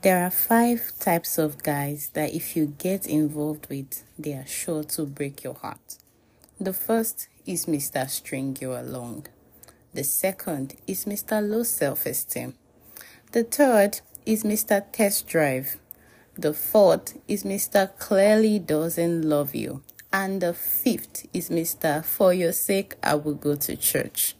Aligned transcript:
There 0.00 0.24
are 0.24 0.30
five 0.30 0.92
types 1.00 1.38
of 1.38 1.64
guys 1.64 2.10
that 2.14 2.32
if 2.32 2.54
you 2.54 2.66
get 2.78 3.04
involved 3.04 3.66
with, 3.68 4.04
they 4.16 4.32
are 4.34 4.46
sure 4.46 4.84
to 4.84 5.04
break 5.04 5.42
your 5.42 5.54
heart. 5.54 5.96
The 6.60 6.72
first 6.72 7.26
is 7.46 7.66
Mr. 7.66 8.08
String 8.08 8.56
You 8.60 8.74
Along. 8.74 9.26
The 9.92 10.04
second 10.04 10.76
is 10.86 11.04
Mr. 11.04 11.42
Low 11.42 11.64
Self 11.64 12.06
Esteem. 12.06 12.54
The 13.32 13.42
third 13.42 14.00
is 14.24 14.44
Mr. 14.44 14.84
Test 14.92 15.26
Drive. 15.26 15.78
The 16.36 16.54
fourth 16.54 17.18
is 17.26 17.42
Mr. 17.42 17.90
Clearly 17.98 18.60
Doesn't 18.60 19.22
Love 19.22 19.52
You. 19.56 19.82
And 20.12 20.40
the 20.40 20.54
fifth 20.54 21.26
is 21.34 21.50
Mr. 21.50 22.04
For 22.04 22.32
Your 22.32 22.52
Sake, 22.52 22.94
I 23.02 23.16
Will 23.16 23.34
Go 23.34 23.56
to 23.56 23.74
Church. 23.74 24.36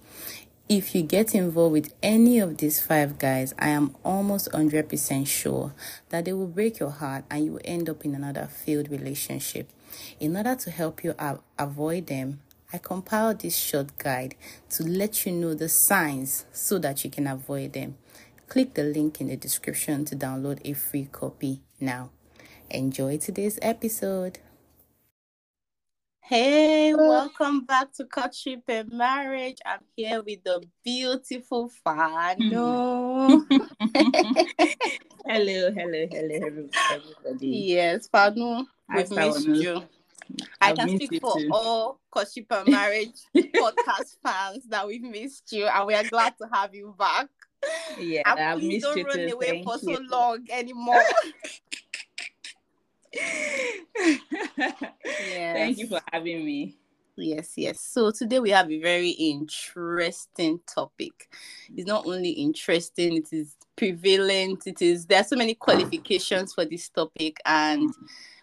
If 0.69 0.95
you 0.95 1.01
get 1.01 1.35
involved 1.35 1.73
with 1.73 1.95
any 2.03 2.39
of 2.41 2.59
these 2.59 2.79
five 2.79 3.19
guys, 3.19 3.55
I 3.59 3.69
am 3.69 3.97
almost 4.05 4.53
100% 4.53 5.27
sure 5.27 5.73
that 6.11 6.27
they 6.27 6.35
will 6.35 6.47
break 6.47 6.79
your 6.79 6.91
heart 6.91 7.25
and 7.31 7.43
you 7.43 7.53
will 7.53 7.63
end 7.65 7.89
up 7.89 8.05
in 8.05 8.15
another 8.15 8.47
failed 8.47 8.91
relationship. 8.91 9.71
In 10.21 10.37
order 10.37 10.55
to 10.57 10.71
help 10.71 11.03
you 11.03 11.15
avoid 11.59 12.09
them, 12.09 12.41
I 12.71 12.77
compiled 12.77 13.41
this 13.41 13.57
short 13.57 13.97
guide 13.97 14.35
to 14.73 14.83
let 14.83 15.25
you 15.25 15.33
know 15.33 15.55
the 15.55 15.71
signs 15.71 16.45
so 16.53 16.79
that 16.81 17.03
you 17.03 17.09
can 17.09 17.27
avoid 17.27 17.73
them. 17.73 17.97
Click 18.51 18.75
the 18.75 18.85
link 18.85 19.23
in 19.23 19.29
the 19.29 19.37
description 19.37 20.05
to 20.05 20.17
download 20.17 20.61
a 20.67 20.75
free 20.75 21.09
copy 21.11 21.63
now. 21.81 22.11
Enjoy 22.69 23.17
today's 23.17 23.59
episode. 23.63 24.41
Hey, 26.29 26.95
welcome 26.95 27.65
back 27.65 27.91
to 27.95 28.05
Courtship 28.05 28.61
and 28.69 28.93
Marriage. 28.93 29.57
I'm 29.65 29.81
here 29.97 30.21
with 30.23 30.45
the 30.45 30.63
beautiful 30.85 31.71
Faanu. 31.87 33.47
hello, 35.25 35.73
hello, 35.73 36.07
hello, 36.11 36.69
everybody. 36.85 37.49
yes, 37.49 38.11
Faanu, 38.13 38.67
we've 38.95 39.11
missed 39.11 39.47
you. 39.49 39.83
I 40.61 40.73
I've 40.73 40.77
can 40.77 41.01
speak 41.01 41.19
for 41.23 41.39
too. 41.41 41.49
all 41.51 41.99
Courtship 42.11 42.45
and 42.51 42.69
Marriage 42.69 43.17
podcast 43.35 44.17
fans 44.23 44.65
that 44.69 44.87
we've 44.87 45.01
missed 45.01 45.51
you 45.51 45.65
and 45.65 45.87
we 45.87 45.95
are 45.95 46.05
glad 46.05 46.35
to 46.43 46.49
have 46.53 46.75
you 46.75 46.95
back. 46.99 47.29
Yeah, 47.99 48.21
And 48.27 48.39
I've 48.39 48.59
please 48.59 48.85
missed 48.85 48.85
don't 48.85 48.99
you 48.99 49.05
run 49.07 49.17
too. 49.17 49.35
away 49.35 49.47
Thank 49.47 49.65
for 49.65 49.79
so 49.79 49.97
long 50.11 50.47
anymore. 50.51 51.03
Thank 55.53 55.79
you 55.79 55.87
for 55.89 56.01
having 56.13 56.45
me. 56.45 56.77
Yes, 57.17 57.55
yes. 57.57 57.81
So 57.81 58.13
today 58.13 58.39
we 58.39 58.51
have 58.51 58.71
a 58.71 58.81
very 58.81 59.11
interesting 59.11 60.61
topic. 60.73 61.29
It's 61.77 61.87
not 61.87 62.07
only 62.07 62.31
interesting, 62.31 63.17
it 63.17 63.33
is 63.33 63.57
prevalent. 63.77 64.67
It 64.67 64.81
is 64.83 65.07
there 65.07 65.21
are 65.21 65.25
so 65.25 65.35
many 65.37 65.55
qualifications 65.55 66.55
for 66.55 66.65
this 66.65 66.89
topic, 66.89 67.39
and 67.45 67.93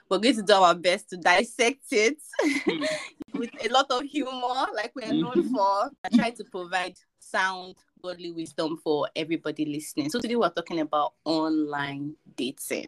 we're 0.09 0.17
going 0.19 0.35
to 0.35 0.41
do 0.43 0.53
our 0.53 0.75
best 0.75 1.09
to 1.11 1.17
dissect 1.17 1.85
it 1.91 2.17
with 3.33 3.49
a 3.63 3.69
lot 3.69 3.85
of 3.91 4.03
humor, 4.03 4.65
like 4.75 4.91
we 4.93 5.03
are 5.03 5.13
known 5.13 5.43
Mhm. 5.43 5.51
for, 5.51 5.91
and 6.03 6.13
try 6.13 6.31
to 6.31 6.43
provide 6.43 6.95
sound 7.19 7.75
godly 8.03 8.31
wisdom 8.31 8.77
for 8.83 9.07
everybody 9.15 9.65
listening. 9.65 10.09
So 10.09 10.19
today 10.19 10.35
we're 10.35 10.49
talking 10.49 10.81
about 10.81 11.13
online 11.23 12.15
dating. 12.35 12.87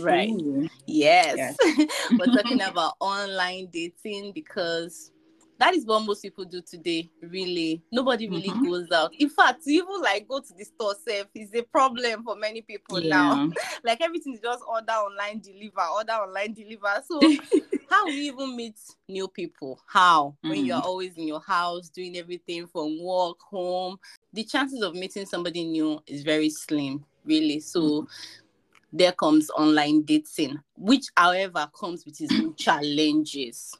Right. 0.00 0.30
Ooh. 0.30 0.68
Yes. 0.86 1.56
We're 2.18 2.26
talking 2.36 2.60
about 2.62 2.94
online 3.00 3.68
dating 3.72 4.32
because 4.32 5.10
that 5.58 5.74
is 5.74 5.84
what 5.86 6.04
most 6.04 6.22
people 6.22 6.44
do 6.44 6.60
today, 6.60 7.08
really. 7.20 7.82
Nobody 7.92 8.28
really 8.28 8.50
Mhm. 8.50 8.64
goes 8.64 8.90
out. 8.90 9.12
In 9.18 9.28
fact, 9.28 9.62
even 9.66 10.00
like 10.00 10.26
go 10.26 10.40
to 10.40 10.54
the 10.56 10.64
store 10.64 10.94
self 11.06 11.28
is 11.34 11.54
a 11.54 11.62
problem 11.62 12.24
for 12.24 12.34
many 12.36 12.62
people 12.62 13.00
now. 13.00 13.48
Like 13.84 14.00
everything 14.00 14.34
is 14.34 14.40
just 14.40 14.62
order 14.66 14.92
online, 14.92 15.40
deliver, 15.40 15.82
order 15.94 16.12
online, 16.12 16.52
deliver. 16.54 17.02
So 17.06 17.20
how 17.88 18.10
we 18.10 18.22
even 18.22 18.56
meet 18.56 18.78
new 19.08 19.28
people? 19.28 19.80
How? 19.86 20.36
When 20.42 20.64
you're 20.64 20.76
Mhm. 20.78 20.84
always 20.84 21.16
in 21.16 21.26
your 21.26 21.40
house 21.40 21.88
doing 21.90 22.16
everything 22.16 22.66
from 22.66 23.00
work, 23.02 23.40
home, 23.42 23.98
the 24.32 24.44
chances 24.44 24.82
of 24.82 24.94
meeting 24.94 25.26
somebody 25.26 25.64
new 25.64 26.00
is 26.06 26.22
very 26.22 26.48
slim, 26.48 27.04
really. 27.24 27.60
So 27.60 28.06
there 28.92 29.12
comes 29.12 29.50
online 29.50 30.02
dating, 30.02 30.58
which, 30.76 31.06
however, 31.16 31.68
comes 31.78 32.04
with 32.04 32.20
its 32.20 32.32
own 32.32 32.54
challenges 32.56 33.74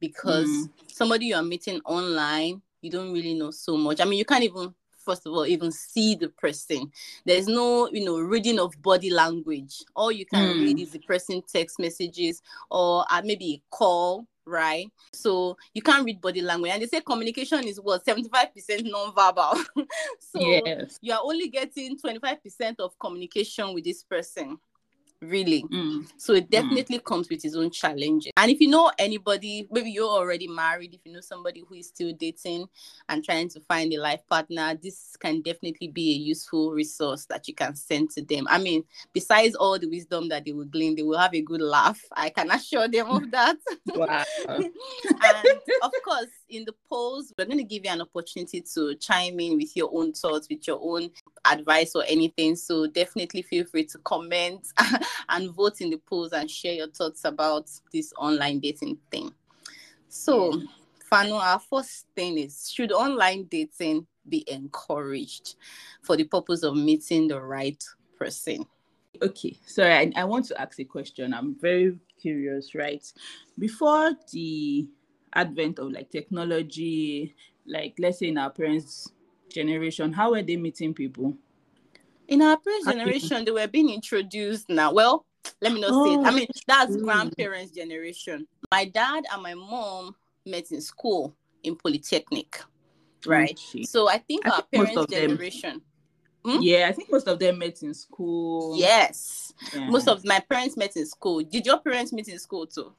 because 0.00 0.48
Mm. 0.48 0.70
somebody 0.92 1.26
you 1.26 1.34
are 1.36 1.42
meeting 1.42 1.80
online, 1.84 2.62
you 2.80 2.90
don't 2.90 3.12
really 3.12 3.34
know 3.34 3.50
so 3.50 3.76
much. 3.76 4.00
I 4.00 4.04
mean, 4.04 4.18
you 4.18 4.24
can't 4.24 4.44
even, 4.44 4.74
first 4.98 5.26
of 5.26 5.32
all, 5.32 5.46
even 5.46 5.70
see 5.72 6.14
the 6.14 6.28
person. 6.28 6.90
There's 7.24 7.46
no, 7.46 7.88
you 7.92 8.04
know, 8.04 8.18
reading 8.18 8.58
of 8.58 8.80
body 8.82 9.10
language. 9.10 9.82
All 9.94 10.12
you 10.12 10.26
can 10.26 10.44
Mm. 10.56 10.60
read 10.62 10.78
is 10.78 10.92
the 10.92 10.98
person 11.00 11.42
text 11.50 11.78
messages 11.78 12.42
or 12.70 13.04
uh, 13.10 13.22
maybe 13.24 13.54
a 13.54 13.62
call. 13.70 14.26
Right, 14.46 14.90
so 15.12 15.56
you 15.72 15.80
can't 15.80 16.04
read 16.04 16.20
body 16.20 16.42
language, 16.42 16.72
and 16.72 16.82
they 16.82 16.86
say 16.86 17.00
communication 17.00 17.66
is 17.66 17.80
what 17.80 18.04
75% 18.04 18.30
non-verbal. 18.84 19.64
so 20.18 20.40
yes. 20.40 20.98
you 21.00 21.14
are 21.14 21.20
only 21.22 21.48
getting 21.48 21.98
25% 21.98 22.80
of 22.80 22.98
communication 22.98 23.72
with 23.72 23.84
this 23.84 24.02
person 24.02 24.58
really. 25.20 25.64
Mm. 25.72 26.06
so 26.16 26.34
it 26.34 26.50
definitely 26.50 26.98
comes 26.98 27.28
with 27.28 27.44
its 27.44 27.56
own 27.56 27.70
challenges. 27.70 28.32
And 28.36 28.50
if 28.50 28.60
you 28.60 28.68
know 28.68 28.90
anybody 28.98 29.66
maybe 29.70 29.90
you're 29.90 30.08
already 30.08 30.46
married 30.46 30.94
if 30.94 31.00
you 31.04 31.12
know 31.12 31.20
somebody 31.20 31.62
who 31.66 31.74
is 31.76 31.88
still 31.88 32.12
dating 32.12 32.66
and 33.08 33.24
trying 33.24 33.48
to 33.50 33.60
find 33.60 33.92
a 33.92 33.98
life 33.98 34.20
partner 34.28 34.78
this 34.82 35.16
can 35.18 35.42
definitely 35.42 35.88
be 35.88 36.14
a 36.14 36.18
useful 36.18 36.72
resource 36.72 37.26
that 37.26 37.48
you 37.48 37.54
can 37.54 37.74
send 37.74 38.10
to 38.10 38.22
them. 38.22 38.46
I 38.48 38.58
mean 38.58 38.84
besides 39.12 39.54
all 39.54 39.78
the 39.78 39.88
wisdom 39.88 40.28
that 40.28 40.44
they 40.44 40.52
will 40.52 40.66
glean 40.66 40.94
they 40.96 41.02
will 41.02 41.18
have 41.18 41.34
a 41.34 41.40
good 41.40 41.60
laugh. 41.60 42.00
I 42.12 42.30
can 42.30 42.50
assure 42.50 42.88
them 42.88 43.10
of 43.10 43.30
that. 43.30 43.56
Wow. 43.94 44.24
and 44.48 45.60
of 45.82 45.92
course, 46.04 46.30
in 46.48 46.64
the 46.64 46.74
polls, 46.88 47.32
we're 47.38 47.44
going 47.44 47.58
to 47.58 47.64
give 47.64 47.84
you 47.84 47.90
an 47.90 48.00
opportunity 48.00 48.62
to 48.74 48.94
chime 48.96 49.38
in 49.40 49.56
with 49.56 49.76
your 49.76 49.90
own 49.92 50.12
thoughts, 50.12 50.48
with 50.48 50.66
your 50.66 50.80
own 50.82 51.10
advice 51.44 51.94
or 51.94 52.04
anything. 52.06 52.56
So 52.56 52.86
definitely 52.86 53.42
feel 53.42 53.64
free 53.64 53.84
to 53.86 53.98
comment 53.98 54.66
and 55.28 55.50
vote 55.50 55.80
in 55.80 55.90
the 55.90 55.98
polls 55.98 56.32
and 56.32 56.50
share 56.50 56.74
your 56.74 56.88
thoughts 56.88 57.24
about 57.24 57.70
this 57.92 58.12
online 58.18 58.60
dating 58.60 58.98
thing. 59.10 59.32
So, 60.08 60.60
Faanu, 61.10 61.40
our 61.40 61.58
first 61.58 62.06
thing 62.14 62.38
is 62.38 62.70
should 62.70 62.92
online 62.92 63.44
dating 63.44 64.06
be 64.28 64.44
encouraged 64.50 65.56
for 66.02 66.16
the 66.16 66.24
purpose 66.24 66.62
of 66.62 66.76
meeting 66.76 67.28
the 67.28 67.40
right 67.40 67.82
person? 68.18 68.64
Okay, 69.22 69.56
sorry, 69.66 69.92
I, 69.92 70.12
I 70.16 70.24
want 70.24 70.46
to 70.46 70.60
ask 70.60 70.78
a 70.80 70.84
question. 70.84 71.34
I'm 71.34 71.56
very 71.60 71.98
curious, 72.20 72.74
right? 72.74 73.04
Before 73.58 74.12
the 74.32 74.86
advent 75.34 75.78
of 75.78 75.92
like 75.92 76.10
technology, 76.10 77.34
like 77.66 77.94
let's 77.98 78.18
say 78.18 78.28
in 78.28 78.38
our 78.38 78.50
parents' 78.50 79.12
generation, 79.54 80.12
how 80.12 80.32
were 80.32 80.42
they 80.42 80.56
meeting 80.56 80.92
people? 80.92 81.34
In 82.28 82.42
our 82.42 82.56
parents' 82.58 82.86
generation, 82.86 83.44
they 83.44 83.50
were 83.50 83.66
being 83.66 83.90
introduced 83.90 84.68
now. 84.68 84.92
Well, 84.92 85.24
let 85.60 85.72
me 85.72 85.80
not 85.80 85.90
say 86.06 86.14
it. 86.14 86.18
I 86.26 86.30
Oh, 86.30 86.32
mean, 86.34 86.46
that's 86.66 86.96
mm. 86.96 87.02
grandparents' 87.02 87.72
generation. 87.72 88.46
My 88.72 88.86
dad 88.86 89.24
and 89.32 89.42
my 89.42 89.54
mom 89.54 90.14
met 90.46 90.70
in 90.72 90.80
school 90.80 91.34
in 91.62 91.76
Polytechnic, 91.76 92.60
right? 93.26 93.58
So 93.84 94.08
I 94.08 94.18
think 94.18 94.46
I 94.46 94.50
our 94.50 94.62
think 94.70 94.88
parents' 94.88 95.12
generation. 95.12 95.80
Hmm? 96.44 96.58
Yeah, 96.60 96.86
I 96.88 96.92
think 96.92 97.10
most 97.10 97.26
of 97.26 97.38
them 97.38 97.58
met 97.58 97.82
in 97.82 97.94
school. 97.94 98.76
Yes, 98.76 99.52
Yeah. 99.74 99.88
most 99.88 100.08
of 100.08 100.24
my 100.26 100.40
parents 100.40 100.76
met 100.76 100.94
in 100.96 101.06
school. 101.06 101.42
Did 101.42 101.64
your 101.64 101.78
parents 101.78 102.12
meet 102.12 102.28
in 102.28 102.38
school 102.38 102.66
too? 102.66 102.92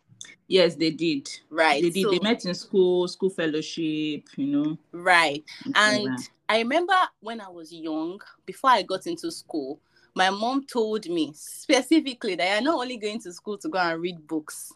yes, 0.47 0.75
they 0.75 0.89
did. 0.91 1.29
Right. 1.51 1.81
They 1.83 1.89
did. 1.91 2.03
So, 2.05 2.11
They 2.11 2.19
met 2.19 2.45
in 2.45 2.55
school, 2.55 3.07
school 3.07 3.29
fellowship, 3.29 4.23
you 4.37 4.47
know. 4.47 4.77
right. 4.91 5.43
like 5.65 5.75
And. 5.75 6.29
I 6.47 6.59
remember 6.59 6.93
when 7.19 7.41
I 7.41 7.49
was 7.49 7.71
young, 7.71 8.19
before 8.45 8.69
I 8.69 8.83
got 8.83 9.07
into 9.07 9.31
school, 9.31 9.79
my 10.13 10.29
mom 10.29 10.65
told 10.65 11.07
me 11.07 11.31
specifically 11.33 12.35
that 12.35 12.49
you're 12.49 12.71
not 12.71 12.81
only 12.81 12.97
going 12.97 13.19
to 13.21 13.33
school 13.33 13.57
to 13.57 13.69
go 13.69 13.79
and 13.79 14.01
read 14.01 14.27
books, 14.27 14.71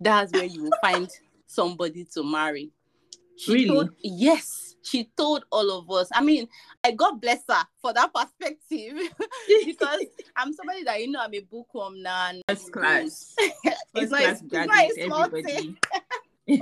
that's 0.00 0.32
where 0.32 0.44
you 0.44 0.64
will 0.64 0.72
find 0.80 1.10
somebody 1.46 2.06
to 2.14 2.22
marry. 2.22 2.70
She 3.36 3.52
Really? 3.52 3.66
told 3.66 3.90
yes, 4.02 4.76
she 4.82 5.10
told 5.16 5.44
all 5.50 5.78
of 5.78 5.90
us. 5.90 6.08
I 6.12 6.22
mean, 6.22 6.48
I 6.82 6.92
God 6.92 7.20
bless 7.20 7.42
her 7.48 7.64
for 7.80 7.92
that 7.92 8.12
perspective 8.12 8.94
because 9.64 10.00
I'm 10.36 10.52
somebody 10.52 10.82
that 10.84 11.00
you 11.00 11.10
know 11.10 11.20
I'm 11.20 11.34
a 11.34 11.40
bookworm 11.40 12.02
now. 12.02 12.32
First 12.48 12.72
class. 12.72 13.34
it's 13.38 13.82
First 13.94 14.08
class 14.10 14.42
it's 14.42 14.52
not 14.52 14.64
a 14.64 14.66
graduate, 14.66 14.98
everybody. 14.98 15.76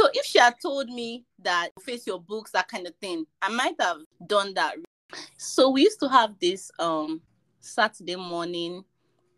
So 0.00 0.08
if 0.14 0.24
she 0.24 0.38
had 0.38 0.54
told 0.62 0.88
me 0.88 1.24
that 1.42 1.70
face 1.82 2.06
your 2.06 2.20
books, 2.20 2.52
that 2.52 2.68
kind 2.68 2.86
of 2.86 2.94
thing, 2.96 3.26
I 3.42 3.48
might 3.48 3.74
have 3.80 3.98
done 4.26 4.54
that. 4.54 4.76
So 5.36 5.70
we 5.70 5.82
used 5.82 5.98
to 6.00 6.08
have 6.08 6.38
this 6.40 6.70
um 6.78 7.20
Saturday 7.60 8.14
morning 8.14 8.84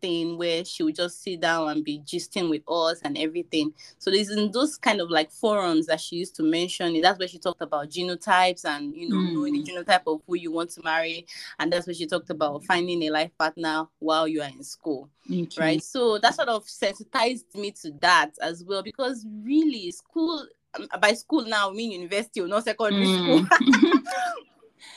thing 0.01 0.37
where 0.37 0.65
she 0.65 0.83
would 0.83 0.95
just 0.95 1.23
sit 1.23 1.41
down 1.41 1.69
and 1.69 1.83
be 1.83 1.99
gisting 1.99 2.49
with 2.49 2.63
us 2.67 2.99
and 3.03 3.17
everything. 3.17 3.73
So 3.99 4.11
there's 4.11 4.29
in 4.29 4.51
those 4.51 4.77
kind 4.77 4.99
of 4.99 5.09
like 5.09 5.31
forums 5.31 5.85
that 5.87 6.01
she 6.01 6.17
used 6.17 6.35
to 6.37 6.43
mention. 6.43 6.99
That's 7.01 7.19
where 7.19 7.27
she 7.27 7.39
talked 7.39 7.61
about 7.61 7.89
genotypes 7.89 8.65
and 8.65 8.95
you 8.95 9.09
know 9.09 9.15
mm. 9.15 9.33
knowing 9.33 9.53
the 9.53 9.63
genotype 9.63 10.03
of 10.07 10.21
who 10.27 10.35
you 10.35 10.51
want 10.51 10.71
to 10.71 10.81
marry, 10.83 11.25
and 11.59 11.71
that's 11.71 11.87
where 11.87 11.93
she 11.93 12.07
talked 12.07 12.29
about 12.29 12.63
finding 12.65 13.03
a 13.03 13.09
life 13.09 13.31
partner 13.37 13.85
while 13.99 14.27
you 14.27 14.41
are 14.41 14.49
in 14.49 14.63
school, 14.63 15.09
okay. 15.31 15.47
right? 15.57 15.83
So 15.83 16.17
that 16.17 16.35
sort 16.35 16.49
of 16.49 16.67
sensitized 16.67 17.45
me 17.55 17.71
to 17.83 17.91
that 18.01 18.31
as 18.41 18.63
well 18.63 18.83
because 18.83 19.25
really 19.43 19.91
school 19.91 20.45
um, 20.73 20.87
by 21.01 21.13
school 21.13 21.45
now 21.45 21.69
I 21.69 21.73
mean 21.73 21.91
university 21.91 22.41
or 22.41 22.47
not 22.47 22.63
secondary 22.63 23.05
mm. 23.05 23.45
school. 23.45 24.01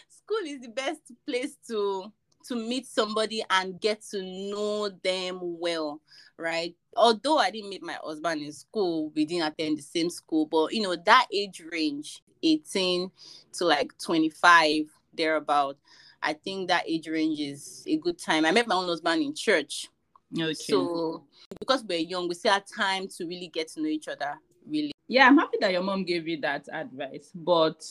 school 0.09 0.47
is 0.47 0.61
the 0.61 0.69
best 0.69 1.13
place 1.27 1.57
to 1.69 2.13
to 2.49 2.55
meet 2.55 2.87
somebody 2.87 3.45
and 3.51 3.81
get 3.81 4.03
to 4.11 4.23
know 4.23 4.89
them 5.03 5.39
well, 5.41 6.01
right? 6.39 6.75
Although 6.97 7.39
I 7.39 7.51
didn't 7.51 7.71
meet 7.71 7.83
my 7.83 7.99
husband 8.03 8.43
in 8.43 8.53
school, 8.53 9.11
we 9.15 9.25
didn't 9.25 9.47
attend 9.47 9.79
the 9.79 9.83
same 9.83 10.11
school, 10.11 10.47
but 10.47 10.73
you 10.73 10.83
know, 10.83 10.97
that 10.97 11.27
age 11.33 11.63
range, 11.73 12.23
18 12.43 13.11
to 13.55 13.65
like 13.65 13.97
25, 13.99 14.85
thereabout, 15.15 15.77
I 16.23 16.33
think 16.33 16.69
that 16.69 16.85
age 16.89 17.09
range 17.09 17.41
is 17.41 17.85
a 17.87 17.97
good 17.97 18.19
time. 18.19 18.45
I 18.45 18.51
met 18.51 18.67
my 18.67 18.75
own 18.75 18.89
husband 18.89 19.23
in 19.23 19.35
church. 19.35 19.89
Okay. 20.37 20.55
So 20.55 21.25
because 21.61 21.85
we're 21.85 21.99
young, 21.99 22.29
we 22.29 22.35
still 22.35 22.53
have 22.53 22.65
time 22.67 23.09
to 23.17 23.27
really 23.27 23.49
get 23.49 23.69
to 23.73 23.83
know 23.83 23.89
each 23.89 24.09
other, 24.09 24.35
really. 24.67 24.93
Yeah, 25.07 25.27
I'm 25.27 25.37
happy 25.37 25.59
that 25.61 25.73
your 25.73 25.83
mom 25.83 26.05
gave 26.05 26.27
you 26.27 26.41
that 26.41 26.67
advice, 26.73 27.31
but 27.35 27.85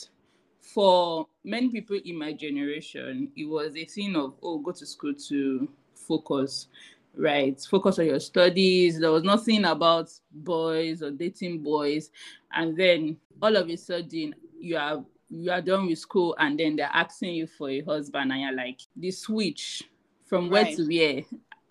for 0.64 1.28
many 1.44 1.70
people 1.70 2.00
in 2.04 2.18
my 2.18 2.32
generation, 2.32 3.30
it 3.36 3.46
was 3.46 3.76
a 3.76 3.84
thing 3.84 4.16
of, 4.16 4.36
oh, 4.42 4.60
go 4.60 4.72
to 4.72 4.86
school 4.86 5.14
to 5.14 5.68
focus, 5.94 6.68
right? 7.16 7.60
Focus 7.70 8.00
on 8.00 8.06
your 8.06 8.20
studies. 8.22 9.00
There 9.00 9.12
was 9.12 9.24
nothing 9.24 9.66
about 9.66 10.10
boys 10.32 11.04
or 11.04 11.12
dating 11.12 11.64
boys. 11.64 12.12
And 12.54 12.78
then 12.78 13.18
all 13.42 13.56
of 13.58 13.70
a 13.70 13.76
sudden, 13.76 14.36
you 14.58 14.78
are 14.78 15.04
you 15.30 15.52
are 15.52 15.62
done 15.62 15.88
with 15.88 15.98
school 15.98 16.36
and 16.40 16.60
then 16.60 16.76
they're 16.76 16.90
asking 16.94 17.34
you 17.34 17.48
for 17.48 17.70
a 17.70 17.82
husband 17.82 18.32
and 18.32 18.42
you're 18.42 18.56
like 18.56 18.82
the 18.96 19.10
switch 19.10 19.84
from 20.26 20.50
where 20.50 20.64
right. 20.64 20.78
to 20.78 20.86
where 20.86 21.24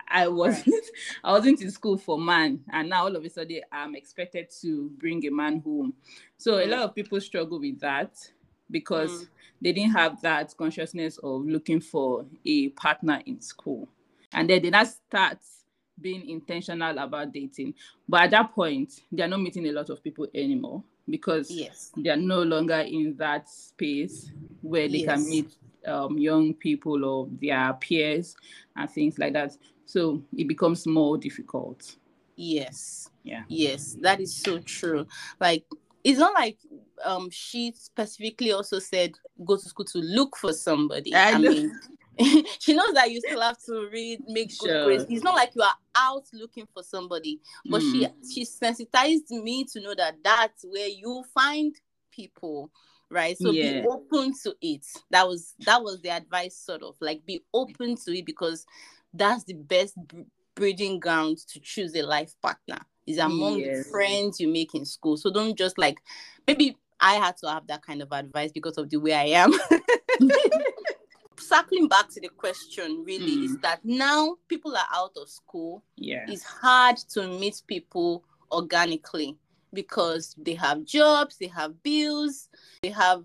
I 0.08 0.26
wasn't 0.26 0.66
right. 0.66 0.82
I 1.24 1.30
wasn't 1.30 1.62
in 1.62 1.70
school 1.70 1.96
for 1.96 2.18
man 2.18 2.58
and 2.72 2.88
now 2.88 3.04
all 3.04 3.14
of 3.14 3.24
a 3.24 3.30
sudden 3.30 3.60
I'm 3.70 3.94
expected 3.94 4.50
to 4.62 4.90
bring 4.98 5.24
a 5.26 5.30
man 5.30 5.60
home. 5.60 5.94
So 6.38 6.58
a 6.58 6.66
lot 6.66 6.80
of 6.80 6.94
people 6.94 7.20
struggle 7.20 7.60
with 7.60 7.78
that 7.80 8.16
because 8.72 9.10
mm. 9.10 9.28
they 9.60 9.72
didn't 9.72 9.92
have 9.92 10.20
that 10.22 10.52
consciousness 10.56 11.18
of 11.18 11.46
looking 11.46 11.80
for 11.80 12.26
a 12.44 12.70
partner 12.70 13.22
in 13.26 13.40
school. 13.40 13.88
And 14.32 14.50
then 14.50 14.62
they 14.62 14.70
not 14.70 14.88
start 14.88 15.38
being 16.00 16.28
intentional 16.28 16.98
about 16.98 17.32
dating. 17.32 17.74
But 18.08 18.22
at 18.22 18.30
that 18.32 18.54
point, 18.54 19.00
they 19.12 19.22
are 19.22 19.28
not 19.28 19.40
meeting 19.40 19.68
a 19.68 19.72
lot 19.72 19.90
of 19.90 20.02
people 20.02 20.26
anymore 20.34 20.82
because 21.08 21.50
yes. 21.50 21.92
they 21.96 22.10
are 22.10 22.16
no 22.16 22.42
longer 22.42 22.80
in 22.80 23.14
that 23.18 23.48
space 23.48 24.30
where 24.62 24.88
they 24.88 24.98
yes. 24.98 25.14
can 25.14 25.28
meet 25.28 25.54
um, 25.86 26.18
young 26.18 26.54
people 26.54 27.04
or 27.04 27.28
their 27.40 27.72
peers 27.74 28.36
and 28.76 28.90
things 28.90 29.18
like 29.18 29.32
that. 29.34 29.56
So 29.84 30.22
it 30.36 30.48
becomes 30.48 30.86
more 30.86 31.18
difficult. 31.18 31.96
Yes. 32.36 33.10
Yeah. 33.24 33.42
Yes, 33.48 33.96
that 34.00 34.20
is 34.20 34.34
so 34.34 34.58
true. 34.58 35.06
Like 35.40 35.64
it's 36.04 36.18
not 36.18 36.34
like 36.34 36.58
um 37.04 37.28
she 37.30 37.72
specifically 37.74 38.52
also 38.52 38.78
said 38.78 39.12
go 39.44 39.56
to 39.56 39.62
school 39.62 39.84
to 39.86 39.98
look 39.98 40.36
for 40.36 40.52
somebody. 40.52 41.14
I, 41.14 41.32
I 41.32 41.38
mean, 41.38 41.78
she 42.58 42.74
knows 42.74 42.92
that 42.94 43.10
you 43.10 43.20
still 43.20 43.40
have 43.40 43.58
to 43.66 43.88
read, 43.92 44.20
make 44.26 44.50
sure. 44.50 44.68
good 44.68 44.84
grades. 44.84 45.06
It's 45.08 45.24
not 45.24 45.34
like 45.34 45.52
you 45.54 45.62
are 45.62 45.74
out 45.96 46.24
looking 46.32 46.66
for 46.72 46.82
somebody, 46.82 47.40
but 47.68 47.82
mm. 47.82 47.92
she 47.92 48.04
hmm. 48.04 48.28
she 48.28 48.44
sensitized 48.44 49.30
me 49.30 49.64
to 49.72 49.80
know 49.80 49.94
that 49.94 50.16
that's 50.22 50.64
where 50.64 50.88
you 50.88 51.24
find 51.34 51.74
people, 52.10 52.70
right? 53.10 53.36
So 53.38 53.50
yeah. 53.50 53.80
be 53.80 53.86
open 53.86 54.34
to 54.44 54.54
it. 54.60 54.86
That 55.10 55.26
was 55.26 55.54
that 55.66 55.82
was 55.82 56.00
the 56.02 56.10
advice, 56.10 56.56
sort 56.56 56.82
of 56.82 56.96
like 57.00 57.24
be 57.26 57.42
open 57.54 57.96
to 58.04 58.18
it 58.18 58.26
because 58.26 58.66
that's 59.14 59.44
the 59.44 59.54
best 59.54 59.96
breeding 60.54 61.00
ground 61.00 61.38
to 61.48 61.60
choose 61.60 61.94
a 61.96 62.02
life 62.02 62.34
partner 62.42 62.78
is 63.06 63.18
among 63.18 63.58
yes. 63.58 63.84
the 63.84 63.90
friends 63.90 64.40
you 64.40 64.48
make 64.48 64.74
in 64.74 64.84
school. 64.84 65.16
So 65.16 65.32
don't 65.32 65.56
just 65.56 65.78
like 65.78 65.98
maybe 66.46 66.76
I 67.02 67.14
had 67.14 67.36
to 67.38 67.48
have 67.48 67.66
that 67.66 67.84
kind 67.84 68.00
of 68.00 68.12
advice 68.12 68.52
because 68.52 68.78
of 68.78 68.88
the 68.88 68.98
way 68.98 69.12
I 69.12 69.24
am. 69.24 69.52
Circling 71.38 71.88
back 71.88 72.08
to 72.10 72.20
the 72.20 72.28
question, 72.28 73.02
really, 73.04 73.38
mm. 73.38 73.44
is 73.44 73.58
that 73.58 73.80
now 73.84 74.36
people 74.48 74.74
are 74.76 74.86
out 74.94 75.10
of 75.20 75.28
school. 75.28 75.82
Yeah. 75.96 76.24
It's 76.28 76.44
hard 76.44 76.96
to 77.14 77.26
meet 77.26 77.60
people 77.66 78.24
organically 78.52 79.36
because 79.74 80.36
they 80.38 80.54
have 80.54 80.84
jobs, 80.84 81.36
they 81.38 81.48
have 81.48 81.82
bills, 81.82 82.48
they 82.82 82.90
have 82.90 83.24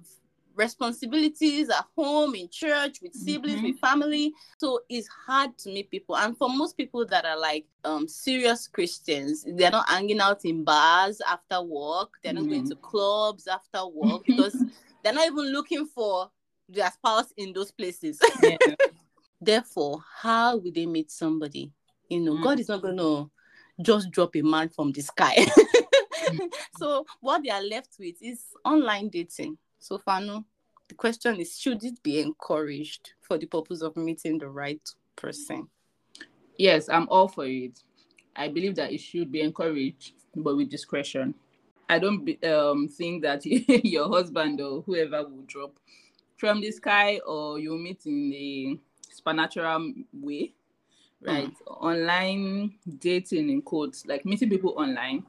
responsibilities 0.57 1.69
at 1.69 1.86
home, 1.95 2.36
in 2.36 2.50
church, 2.50 3.01
with 3.01 3.13
siblings, 3.13 3.57
mm-hmm. 3.57 3.68
with 3.68 3.80
family. 3.80 4.33
So 4.57 4.81
it's 4.89 5.07
hard 5.07 5.57
to 5.59 5.69
meet 5.69 5.89
people. 5.92 6.18
And 6.18 6.38
for 6.38 6.50
most 6.50 6.75
people 6.75 7.06
that 7.06 7.25
are 7.25 7.39
like 7.39 7.65
um, 7.86 8.07
serious 8.07 8.68
Christians, 8.68 9.45
they're 9.48 9.71
not 9.71 9.88
hanging 9.88 10.19
out 10.19 10.44
in 10.44 10.63
bars 10.63 11.21
after 11.21 11.62
work, 11.62 12.09
they're 12.24 12.33
mm-hmm. 12.33 12.44
not 12.44 12.50
going 12.50 12.63
mm-hmm. 12.63 12.69
to 12.69 12.75
clubs 12.75 13.48
after 13.48 13.88
work 13.88 14.24
because 14.27 14.62
they're 15.04 15.13
not 15.13 15.27
even 15.27 15.54
looking 15.54 15.86
for 15.86 16.30
their 16.68 16.92
spouse 16.92 17.31
in 17.38 17.54
those 17.54 17.71
places. 17.71 18.19
Yeah. 18.44 18.57
Therefore, 19.39 20.04
how 20.21 20.57
will 20.57 20.71
they 20.74 20.88
meet 20.88 21.12
somebody? 21.12 21.71
You 22.09 22.21
know, 22.21 22.33
mm-hmm. 22.33 22.44
God 22.44 22.59
is 22.59 22.69
not 22.69 22.81
going 22.81 22.98
to 22.98 23.30
just 23.81 24.09
drop 24.09 24.36
a 24.36 24.42
man 24.42 24.69
from 24.69 24.92
the 24.92 25.01
sky. 25.01 25.45
so 26.80 27.06
what 27.19 27.44
they 27.44 27.51
are 27.51 27.62
left 27.62 27.98
with 28.00 28.15
is 28.19 28.45
online 28.65 29.09
dating 29.09 29.57
so, 29.80 29.98
Faanu, 29.98 30.44
the 30.88 30.96
question 30.96 31.40
is 31.40 31.60
should 31.60 31.84
it 31.84 32.02
be 32.04 32.20
encouraged 32.20 33.14
for 33.22 33.38
the 33.38 33.46
purpose 33.46 33.82
of 33.82 33.96
meeting 33.98 34.38
the 34.38 34.50
right 34.50 34.82
person? 35.16 35.68
Yes, 36.58 36.90
I'm 36.90 37.08
all 37.10 37.28
for 37.28 37.46
it. 37.46 37.80
I 38.36 38.48
believe 38.48 38.76
that 38.76 38.92
it 38.92 39.00
should 39.00 39.32
be 39.32 39.42
encouraged, 39.42 40.14
but 40.36 40.56
with 40.56 40.70
discretion. 40.70 41.34
I 41.90 42.00
don't 42.00 42.26
be, 42.26 42.42
um, 42.44 42.88
think 42.88 43.24
that 43.24 43.46
your 43.46 44.10
husband 44.10 44.60
or 44.62 44.82
whoever 44.82 45.24
will 45.24 45.44
drop 45.48 45.80
from 46.38 46.62
the 46.62 46.72
sky 46.72 47.20
or 47.26 47.60
you 47.60 47.78
meet 47.78 48.06
in 48.06 48.34
a 48.34 48.78
supernatural 49.10 49.94
way, 50.14 50.54
right? 51.22 51.54
Mm. 51.68 51.82
Online 51.82 52.74
dating 53.00 53.50
in 53.50 53.62
quotes, 53.62 54.06
like 54.06 54.26
meeting 54.26 54.50
people 54.50 54.76
online 54.78 55.24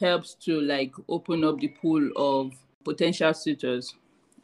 helps 0.00 0.34
to 0.34 0.60
like 0.60 0.92
open 1.08 1.44
up 1.44 1.58
the 1.58 1.68
pool 1.68 2.10
of 2.16 2.52
potential 2.84 3.32
suitors 3.34 3.94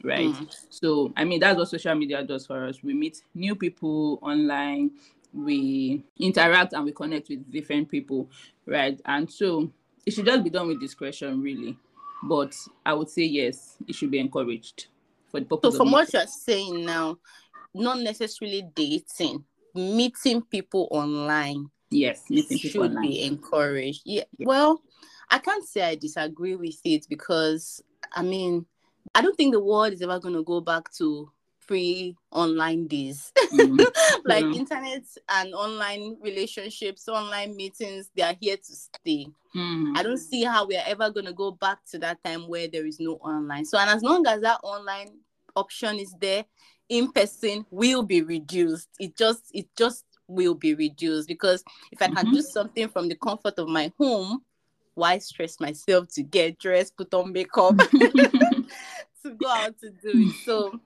right 0.03 0.33
mm. 0.33 0.55
so 0.69 1.11
i 1.15 1.23
mean 1.23 1.39
that's 1.39 1.57
what 1.57 1.67
social 1.67 1.95
media 1.95 2.23
does 2.23 2.45
for 2.45 2.65
us 2.65 2.81
we 2.83 2.93
meet 2.93 3.21
new 3.35 3.55
people 3.55 4.19
online 4.21 4.91
we 5.33 6.03
interact 6.17 6.73
and 6.73 6.85
we 6.85 6.91
connect 6.91 7.29
with 7.29 7.49
different 7.51 7.89
people 7.89 8.29
right 8.65 8.99
and 9.05 9.29
so 9.31 9.69
it 10.05 10.11
should 10.11 10.25
just 10.25 10.43
be 10.43 10.49
done 10.49 10.67
with 10.67 10.79
discretion 10.79 11.41
really 11.41 11.77
but 12.23 12.55
i 12.85 12.93
would 12.93 13.09
say 13.09 13.23
yes 13.23 13.77
it 13.87 13.95
should 13.95 14.11
be 14.11 14.19
encouraged 14.19 14.87
for 15.29 15.39
the 15.39 15.45
purpose 15.45 15.73
so 15.73 15.77
from 15.77 15.91
what 15.91 16.11
you're 16.13 16.25
saying 16.27 16.85
now 16.85 17.17
not 17.73 17.99
necessarily 17.99 18.63
dating 18.75 19.43
meeting 19.73 20.41
people 20.41 20.87
online 20.91 21.69
yes 21.89 22.23
meeting 22.29 22.57
should 22.57 22.81
online. 22.81 23.03
Should 23.03 23.09
be 23.09 23.23
encouraged 23.23 24.01
yeah. 24.05 24.23
yeah 24.37 24.47
well 24.47 24.81
i 25.29 25.37
can't 25.37 25.65
say 25.65 25.81
i 25.81 25.95
disagree 25.95 26.55
with 26.55 26.79
it 26.83 27.05
because 27.09 27.81
I 28.13 28.23
mean, 28.23 28.65
I 29.13 29.21
don't 29.21 29.35
think 29.35 29.53
the 29.53 29.59
world 29.59 29.93
is 29.93 30.01
ever 30.01 30.19
going 30.19 30.35
to 30.35 30.43
go 30.43 30.61
back 30.61 30.91
to 30.93 31.31
free 31.59 32.17
online 32.31 32.87
days. 32.87 33.31
Mm-hmm. 33.53 33.77
like 34.25 34.43
mm-hmm. 34.43 34.59
internet 34.59 35.03
and 35.29 35.53
online 35.53 36.17
relationships, 36.21 37.07
online 37.07 37.55
meetings, 37.55 38.09
they 38.15 38.23
are 38.23 38.35
here 38.39 38.57
to 38.57 38.75
stay. 38.75 39.27
Mm-hmm. 39.55 39.93
I 39.95 40.03
don't 40.03 40.17
see 40.17 40.43
how 40.43 40.65
we 40.65 40.75
are 40.75 40.83
ever 40.85 41.09
going 41.09 41.27
to 41.27 41.33
go 41.33 41.51
back 41.51 41.79
to 41.91 41.99
that 41.99 42.23
time 42.23 42.47
where 42.47 42.67
there 42.67 42.85
is 42.85 42.99
no 42.99 43.13
online. 43.15 43.65
So, 43.65 43.77
and 43.77 43.89
as 43.89 44.01
long 44.01 44.25
as 44.27 44.41
that 44.41 44.59
online 44.63 45.19
option 45.55 45.97
is 45.97 46.13
there, 46.19 46.45
in 46.89 47.11
person 47.11 47.65
will 47.71 48.03
be 48.03 48.21
reduced. 48.21 48.89
It 48.99 49.15
just, 49.17 49.43
it 49.53 49.67
just 49.77 50.03
will 50.27 50.55
be 50.55 50.73
reduced 50.73 51.27
because 51.27 51.63
if 51.91 52.01
I 52.01 52.07
can 52.07 52.15
mm-hmm. 52.17 52.33
do 52.33 52.41
something 52.41 52.89
from 52.89 53.07
the 53.07 53.15
comfort 53.15 53.59
of 53.59 53.67
my 53.67 53.91
home, 53.97 54.41
why 55.01 55.17
stress 55.17 55.59
myself 55.59 56.07
to 56.09 56.21
get 56.21 56.59
dressed, 56.59 56.95
put 56.95 57.11
on 57.15 57.33
makeup 57.33 57.75
to 57.89 59.31
go 59.35 59.49
out 59.49 59.73
to 59.79 59.89
do 59.89 60.11
it? 60.13 60.35
So 60.45 60.79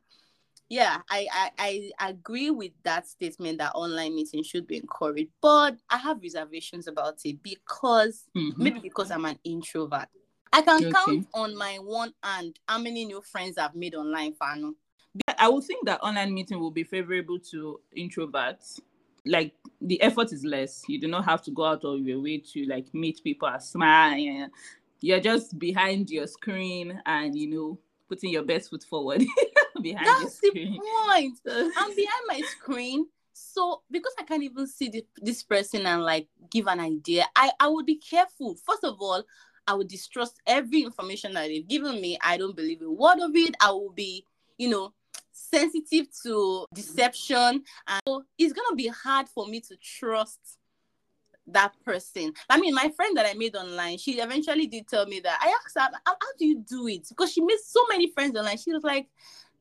yeah, 0.69 0.99
I, 1.09 1.27
I 1.59 1.91
I 1.99 2.09
agree 2.09 2.49
with 2.49 2.71
that 2.83 3.09
statement 3.09 3.57
that 3.57 3.73
online 3.75 4.15
meeting 4.15 4.41
should 4.41 4.67
be 4.67 4.77
encouraged, 4.77 5.31
but 5.41 5.75
I 5.89 5.97
have 5.97 6.21
reservations 6.23 6.87
about 6.87 7.17
it 7.25 7.43
because 7.43 8.23
mm-hmm. 8.35 8.63
maybe 8.63 8.79
because 8.79 9.11
I'm 9.11 9.25
an 9.25 9.37
introvert. 9.43 10.07
I 10.53 10.61
can 10.61 10.85
okay. 10.85 10.91
count 10.93 11.27
on 11.33 11.57
my 11.57 11.75
one 11.81 12.13
hand 12.23 12.57
how 12.69 12.77
many 12.77 13.03
new 13.03 13.21
friends 13.21 13.57
I've 13.57 13.75
made 13.75 13.95
online, 13.95 14.33
Faanu. 14.41 14.75
I 15.37 15.49
would 15.49 15.65
think 15.65 15.85
that 15.87 16.01
online 16.01 16.33
meeting 16.33 16.59
will 16.59 16.71
be 16.71 16.85
favorable 16.85 17.39
to 17.51 17.81
introverts 17.97 18.79
like 19.25 19.53
the 19.81 20.01
effort 20.01 20.31
is 20.31 20.43
less. 20.43 20.83
You 20.87 20.99
do 20.99 21.07
not 21.07 21.25
have 21.25 21.41
to 21.43 21.51
go 21.51 21.65
out 21.65 21.83
of 21.83 22.01
your 22.01 22.21
way 22.21 22.37
to 22.53 22.65
like 22.65 22.93
meet 22.93 23.23
people 23.23 23.47
and 23.47 23.61
smile. 23.61 24.49
You're 25.01 25.19
just 25.19 25.57
behind 25.59 26.09
your 26.09 26.27
screen 26.27 27.01
and 27.05 27.35
you 27.35 27.49
know 27.49 27.79
putting 28.07 28.31
your 28.31 28.43
best 28.43 28.69
foot 28.69 28.83
forward 28.83 29.23
behind 29.81 30.07
That's 30.07 30.39
the 30.39 30.51
point. 30.51 31.39
I'm 31.77 31.95
behind 31.95 32.23
my 32.27 32.41
screen. 32.59 33.07
So 33.33 33.81
because 33.91 34.13
I 34.17 34.23
can't 34.23 34.43
even 34.43 34.65
see 34.67 34.89
the, 34.89 35.05
this 35.17 35.43
person 35.43 35.85
and 35.85 36.03
like 36.03 36.27
give 36.49 36.67
an 36.67 36.79
idea, 36.79 37.25
I, 37.35 37.51
I 37.59 37.67
would 37.67 37.85
be 37.85 37.97
careful. 37.97 38.55
First 38.65 38.83
of 38.83 38.97
all, 39.01 39.23
I 39.67 39.73
would 39.73 39.87
distrust 39.87 40.39
every 40.45 40.83
information 40.83 41.33
that 41.33 41.47
they've 41.47 41.67
given 41.67 41.99
me. 41.99 42.17
I 42.21 42.37
don't 42.37 42.55
believe 42.55 42.81
a 42.81 42.91
word 42.91 43.19
of 43.19 43.35
it. 43.35 43.55
I 43.59 43.71
will 43.71 43.91
be, 43.91 44.25
you 44.57 44.69
know, 44.69 44.93
sensitive 45.35 46.07
to 46.23 46.65
deception. 46.73 47.63
And 47.87 48.01
so 48.07 48.23
it's 48.37 48.53
gonna 48.53 48.75
be 48.75 48.87
hard 48.87 49.27
for 49.29 49.47
me 49.47 49.59
to 49.61 49.75
trust 49.77 50.39
that 51.47 51.73
person. 51.83 52.33
I 52.49 52.59
mean, 52.59 52.73
my 52.73 52.91
friend 52.95 53.15
that 53.17 53.25
I 53.25 53.33
made 53.33 53.55
online, 53.55 53.97
she 53.97 54.19
eventually 54.19 54.67
did 54.67 54.87
tell 54.87 55.05
me 55.05 55.19
that 55.19 55.37
I 55.41 55.53
asked 55.63 55.75
her, 55.75 55.97
how, 56.05 56.13
how 56.19 56.31
do 56.39 56.45
you 56.45 56.63
do 56.67 56.87
it? 56.87 57.07
Because 57.09 57.31
she 57.31 57.41
made 57.41 57.59
so 57.63 57.85
many 57.89 58.11
friends 58.11 58.37
online. 58.37 58.57
She 58.57 58.73
was 58.73 58.83
like, 58.83 59.07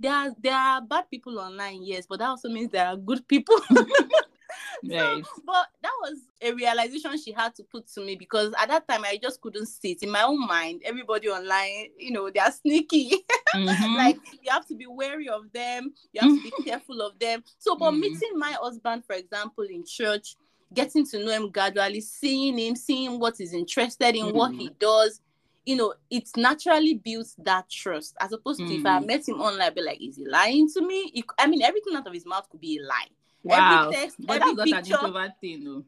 there 0.01 0.13
are 0.13 0.31
there 0.41 0.55
are 0.55 0.81
bad 0.81 1.09
people 1.11 1.39
online, 1.39 1.85
yes, 1.85 2.07
but 2.09 2.19
that 2.19 2.29
also 2.29 2.49
means 2.49 2.71
there 2.71 2.87
are 2.87 2.97
good 2.97 3.27
people. 3.29 3.57
Right. 4.87 5.25
So, 5.25 5.43
but 5.47 5.67
that 5.83 5.93
was 6.03 6.19
a 6.43 6.53
realization 6.53 7.17
she 7.19 7.33
had 7.33 7.55
to 7.57 7.63
put 7.65 7.87
to 7.95 8.01
me 8.05 8.17
because 8.17 8.53
at 8.61 8.69
that 8.69 8.87
time 8.89 9.03
I 9.05 9.19
just 9.23 9.41
couldn't 9.41 9.67
sit 9.67 10.03
in 10.03 10.11
my 10.11 10.23
own 10.23 10.47
mind. 10.47 10.83
Everybody 10.85 11.29
online, 11.29 11.87
you 11.99 12.13
know, 12.13 12.31
they 12.31 12.41
are 12.41 12.53
sneaky. 12.53 13.13
Mhm. 13.55 13.97
like 13.97 14.19
you 14.43 14.51
have 14.51 14.67
to 14.67 14.75
be 14.75 14.87
wary 14.87 15.29
of 15.29 15.51
them, 15.53 15.95
you 16.13 16.21
have 16.21 16.35
to 16.35 16.41
be 16.43 16.53
careful 16.65 17.01
of 17.03 17.17
them. 17.21 17.45
So, 17.59 17.77
but 17.77 17.93
Mhm. 17.93 18.01
meeting 18.01 18.31
my 18.37 18.51
husband, 18.61 19.05
for 19.07 19.15
example, 19.15 19.65
in 19.65 19.85
church, 19.87 20.35
getting 20.73 21.07
to 21.07 21.25
know 21.25 21.31
him 21.31 21.51
gradually, 21.51 22.01
seeing 22.01 22.59
him, 22.59 22.75
seeing 22.75 23.21
what 23.21 23.37
he's 23.39 23.53
interested 23.55 24.17
in, 24.17 24.33
what 24.35 24.53
he 24.55 24.71
does, 24.81 25.21
you 25.65 25.77
know, 25.77 25.95
it 26.11 26.29
naturally 26.37 26.95
builds 26.95 27.37
that 27.39 27.71
trust. 27.71 28.17
As 28.21 28.33
opposed 28.33 28.67
to 28.67 28.75
if 28.75 28.85
I 28.85 28.99
Mm. 28.99 29.07
met 29.07 29.29
him 29.29 29.41
online, 29.41 29.69
I'd 29.69 29.75
be 29.77 29.83
like, 29.83 30.01
is 30.03 30.17
he 30.17 30.27
lying 30.27 30.69
to 30.71 30.81
me? 30.83 31.11
He- 31.15 31.25
I 31.39 31.47
mean, 31.47 31.63
everything 31.63 31.95
out 31.95 32.07
of 32.09 32.13
his 32.13 32.27
mouth 32.27 32.49
could 32.51 32.61
be 32.61 32.79
a 32.79 32.83
lie. 32.87 33.09
Wow. 33.45 33.83
Every 33.91 33.97
text, 33.97 34.17
but 34.21 34.37
every 34.43 34.55
that's 34.55 34.71
not 34.71 34.79
an 34.81 34.87
introvert 34.91 35.33
thing, 35.41 35.65
though. 35.65 35.85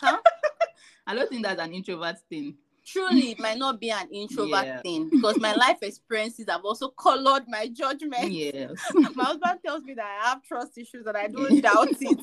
Huh? 0.00 0.18
I 1.06 1.14
don't 1.14 1.28
think 1.28 1.44
that's 1.44 1.60
an 1.60 1.72
introvert 1.72 2.16
thing. 2.30 2.56
Truly, 2.86 3.32
it 3.32 3.38
might 3.40 3.58
not 3.58 3.78
be 3.80 3.90
an 3.90 4.08
introvert 4.10 4.64
Yeah. 4.64 4.80
thing 4.80 5.10
because 5.10 5.38
my 5.38 5.54
life 5.54 5.78
experiences 5.82 6.46
have 6.48 6.64
also 6.64 6.88
colored 6.88 7.42
my 7.46 7.68
judgment. 7.68 8.32
Yes. 8.32 8.80
My 9.14 9.24
husband 9.24 9.60
tells 9.64 9.84
me 9.84 9.92
that 9.94 10.06
I 10.06 10.28
have 10.30 10.42
trust 10.42 10.78
issues 10.78 11.04
and 11.06 11.14
I 11.16 11.26
don't 11.26 11.60
doubt 11.62 11.88
it. 12.00 12.22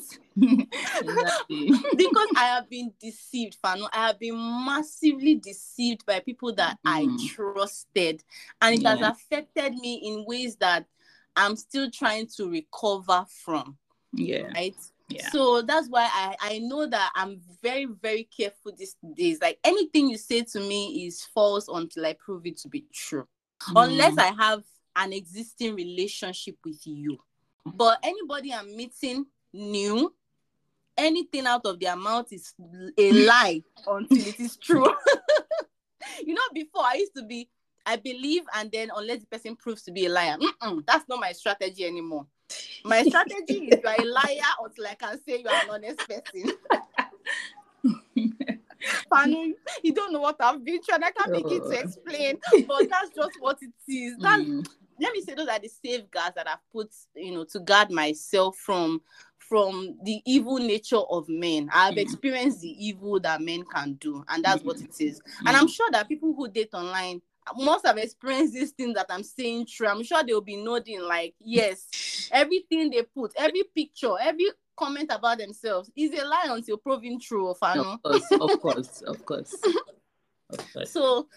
because 1.96 2.28
I 2.36 2.46
have 2.46 2.68
been 2.70 2.94
deceived, 3.00 3.58
Faanu. 3.64 3.88
I 3.94 4.08
have 4.08 4.20
been 4.20 4.36
massively 4.36 5.36
deceived 5.36 6.04
by 6.06 6.20
people 6.20 6.54
that 6.56 6.80
I 6.84 7.06
Mm. 7.06 7.28
trusted, 7.28 8.24
and 8.62 8.76
it 8.76 8.82
Yeah. 8.82 8.96
has 8.96 9.02
affected 9.02 9.76
me 9.76 9.96
in 9.96 10.26
ways 10.26 10.56
that 10.58 10.88
I'm 11.36 11.56
still 11.56 11.92
trying 11.92 12.28
to 12.38 12.50
recover 12.50 13.26
from. 13.30 13.78
Yeah. 14.16 14.48
Right. 14.54 14.76
Yeah. 15.10 15.30
So 15.30 15.62
that's 15.62 15.88
why 15.88 16.10
I, 16.12 16.36
I 16.42 16.60
know 16.60 16.88
that 16.88 17.12
I'm 17.16 17.40
very, 17.62 17.86
very 17.86 18.24
careful 18.36 18.72
these 18.76 18.96
days. 19.16 19.40
Like 19.42 19.60
anything 19.64 20.10
you 20.10 20.18
say 20.18 20.42
to 20.42 20.60
me 20.60 21.06
is 21.06 21.24
false 21.34 21.68
until 21.68 22.06
I 22.06 22.14
prove 22.14 22.46
it 22.46 22.58
to 22.60 22.70
be 22.70 22.86
true. 22.94 23.28
Unless 23.76 24.16
Mm. 24.16 24.20
I 24.20 24.44
have 24.44 24.64
an 24.96 25.14
existing 25.14 25.76
relationship 25.76 26.56
with 26.64 26.86
you. 26.86 27.18
But 27.66 28.00
anybody 28.04 28.54
I'm 28.54 28.76
meeting 28.76 29.26
new, 29.54 30.14
anything 30.98 31.46
out 31.46 31.66
of 31.66 31.80
their 31.80 31.96
mouth 31.96 32.32
is 32.32 32.54
a 32.98 33.12
lie 33.28 33.64
until 33.88 34.26
it 34.28 34.40
is 34.40 34.58
true. 34.58 34.86
you 36.26 36.34
know, 36.34 36.42
before 36.54 36.84
I 36.84 36.96
used 36.96 37.16
to 37.16 37.24
be, 37.24 37.50
I 37.86 37.98
believe, 37.98 38.44
and 38.56 38.72
then 38.72 38.90
unless 38.96 39.20
the 39.20 39.28
person 39.28 39.56
proves 39.56 39.84
to 39.84 39.92
be 39.92 40.06
a 40.06 40.10
liar, 40.10 40.38
mm-mm, 40.38 40.84
that's 40.88 41.08
not 41.08 41.20
my 41.20 41.32
strategy 41.32 41.86
anymore. 41.86 42.26
My 42.84 43.04
strategy 43.04 43.54
is 43.70 43.80
you 43.82 43.90
are 43.90 43.96
a 44.00 44.06
liar 44.06 44.36
until 44.64 44.88
I 44.88 44.96
can 44.96 45.20
say 45.24 45.40
you 45.42 45.48
are 45.48 45.62
an 45.62 45.70
honest 45.70 46.08
person. 46.08 46.54
Faanu, 49.12 49.54
you 49.84 49.94
don't 49.94 50.14
know 50.14 50.22
what 50.22 50.36
I've 50.40 50.64
been 50.64 50.82
through, 50.82 50.96
and 50.96 51.06
I 51.06 51.12
can't 51.12 51.32
begin 51.34 51.62
to 51.62 51.78
Oh. 51.78 51.82
explain, 51.82 52.38
but 52.68 52.90
that's 52.90 53.10
just 53.16 53.36
what 53.40 53.58
it 53.62 53.72
is. 53.88 54.18
That's 54.20 54.44
Mm. 54.44 54.66
let 55.00 55.14
me 55.14 55.22
say 55.22 55.36
those 55.36 55.48
are 55.50 55.60
the 55.60 55.68
safeguards 55.68 56.36
that 56.36 56.48
I've 56.48 56.66
put, 56.72 56.90
you 57.16 57.34
know, 57.34 57.44
to 57.46 57.60
guard 57.60 57.92
myself 57.92 58.58
from 58.58 59.02
from 59.38 59.96
the 60.04 60.22
evil 60.26 60.58
nature 60.58 60.98
of 60.98 61.30
men. 61.30 61.70
I've 61.72 61.96
Mm. 61.96 62.00
experienced 62.00 62.62
the 62.62 62.70
evil 62.88 63.20
that 63.20 63.42
men 63.42 63.64
can 63.66 63.94
do, 63.96 64.24
and 64.30 64.44
that's 64.44 64.64
what 64.64 64.78
Mm. 64.78 64.86
it 64.86 65.02
is. 65.02 65.22
And 65.46 65.56
I'm 65.56 65.68
sure 65.68 65.90
that 65.92 66.08
people 66.08 66.34
who 66.34 66.48
date 66.48 66.74
online 66.74 67.22
must 67.56 67.86
have 67.86 67.98
experienced 67.98 68.54
these 68.54 68.72
things 68.72 68.96
that 68.96 69.08
I'm 69.10 69.24
saying 69.24 69.68
true. 69.68 69.88
I'm 69.88 70.04
sure 70.04 70.24
they'll 70.24 70.42
be 70.42 70.56
nodding 70.56 71.02
like, 71.02 71.36
yes, 71.40 72.30
everything 72.32 72.90
they 72.90 73.04
put, 73.04 73.34
every 73.38 73.64
picture, 73.76 74.14
every 74.20 74.48
comment 74.76 75.12
about 75.14 75.38
themselves 75.38 75.90
is 75.96 76.12
a 76.20 76.26
lie 76.26 76.48
until 76.50 76.78
proven 76.78 77.20
true. 77.20 77.50
Of 77.50 77.60
course, 77.60 78.32
of 78.32 78.62
course, 78.62 79.02
of 79.02 79.26
course. 79.26 79.56
Of 80.48 80.74
course. 80.74 80.92
So 80.92 81.28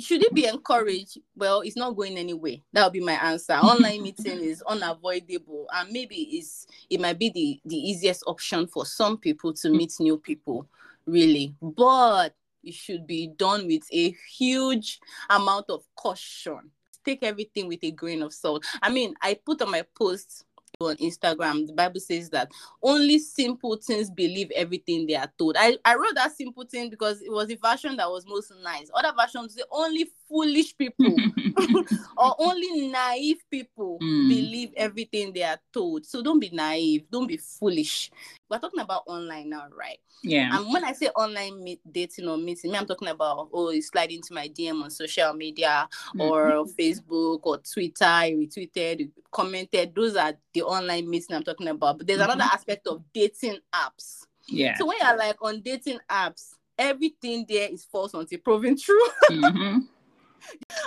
should 0.00 0.22
it 0.22 0.34
be 0.34 0.46
encouraged? 0.46 1.18
Well, 1.36 1.60
it's 1.60 1.76
not 1.76 1.96
going 1.96 2.16
anywhere. 2.16 2.56
That 2.72 2.84
would 2.84 2.92
be 2.92 3.00
my 3.00 3.12
answer. 3.12 3.52
Online 3.52 4.02
meeting 4.04 4.40
is 4.40 4.62
unavoidable, 4.62 5.66
and 5.72 5.90
maybe 5.92 6.16
it's 6.16 6.66
it 6.88 7.00
might 7.00 7.18
be 7.18 7.30
the 7.30 7.60
the 7.64 7.76
easiest 7.76 8.24
option 8.26 8.66
for 8.66 8.86
some 8.86 9.18
people 9.18 9.52
to 9.52 9.68
hmm. 9.68 9.76
meet 9.76 9.92
new 10.00 10.16
people, 10.16 10.66
really. 11.06 11.54
But 11.60 12.34
it 12.64 12.74
should 12.74 13.06
be 13.06 13.28
done 13.36 13.66
with 13.66 13.82
a 13.92 14.14
huge 14.36 15.00
amount 15.30 15.66
of 15.68 15.84
caution. 15.96 16.70
Take 17.04 17.22
everything 17.22 17.68
with 17.68 17.80
a 17.82 17.90
grain 17.90 18.22
of 18.22 18.32
salt. 18.32 18.64
I 18.82 18.90
mean, 18.90 19.14
I 19.20 19.34
put 19.34 19.60
on 19.62 19.70
my 19.70 19.84
post 19.96 20.44
on 20.80 20.96
Instagram, 20.96 21.66
the 21.66 21.72
Bible 21.72 22.00
says 22.00 22.30
that 22.30 22.50
only 22.82 23.18
simpletons 23.18 24.10
believe 24.10 24.50
everything 24.54 25.06
they 25.06 25.14
are 25.14 25.30
told. 25.38 25.56
I, 25.58 25.76
I 25.84 25.94
wrote 25.94 26.14
that 26.14 26.36
simple 26.36 26.64
thing 26.64 26.90
because 26.90 27.22
it 27.22 27.30
was 27.30 27.48
the 27.48 27.56
version 27.56 27.96
that 27.96 28.10
was 28.10 28.26
most 28.26 28.52
nice. 28.62 28.90
Other 28.94 29.12
versions 29.18 29.54
say 29.54 29.62
only 29.70 30.10
foolish 30.34 30.76
people 30.76 31.14
or 32.16 32.34
only 32.38 32.88
naive 32.88 33.38
people 33.50 33.98
Mm. 34.02 34.28
believe 34.28 34.70
everything 34.76 35.32
they 35.32 35.44
are 35.44 35.60
told. 35.72 36.04
So 36.04 36.20
don't 36.22 36.40
be 36.40 36.50
naive, 36.50 37.04
don't 37.10 37.28
be 37.28 37.36
foolish. 37.36 38.10
We're 38.50 38.58
talking 38.58 38.80
about 38.80 39.02
online 39.06 39.50
now, 39.50 39.66
right? 39.76 39.98
yeah. 40.24 40.56
And 40.56 40.72
when 40.72 40.84
I 40.84 40.92
say 40.92 41.06
online 41.14 41.62
meet, 41.62 41.80
dating 41.90 42.28
or 42.28 42.36
meeting, 42.36 42.72
me, 42.72 42.78
I'm 42.78 42.86
talking 42.86 43.08
about 43.08 43.48
oh, 43.52 43.70
you 43.70 43.80
slide 43.82 44.10
into 44.10 44.34
my 44.34 44.48
DM 44.48 44.82
on 44.82 44.90
social 44.90 45.32
media 45.34 45.88
or 46.18 46.64
Facebook 46.78 47.40
or 47.44 47.58
Twitter, 47.58 48.26
you 48.26 48.38
retweeted, 48.48 49.00
you 49.00 49.12
commented. 49.30 49.94
Those 49.94 50.16
are 50.16 50.32
the 50.52 50.62
online 50.62 51.08
meeting 51.08 51.36
I'm 51.36 51.44
talking 51.44 51.68
about. 51.68 51.98
But 51.98 52.06
there's 52.08 52.20
Mhm. 52.20 52.24
another 52.24 52.50
aspect 52.52 52.86
of 52.88 53.02
dating 53.12 53.58
apps. 53.72 54.26
yeah. 54.48 54.76
So 54.76 54.86
when 54.86 54.96
you're 55.00 55.16
like 55.16 55.36
on 55.40 55.60
dating 55.62 56.00
apps, 56.10 56.50
everything 56.76 57.46
there 57.48 57.68
is 57.70 57.84
false 57.84 58.12
until 58.14 58.38
proven 58.40 58.76
true. 58.76 59.06
Mhm. 59.30 59.88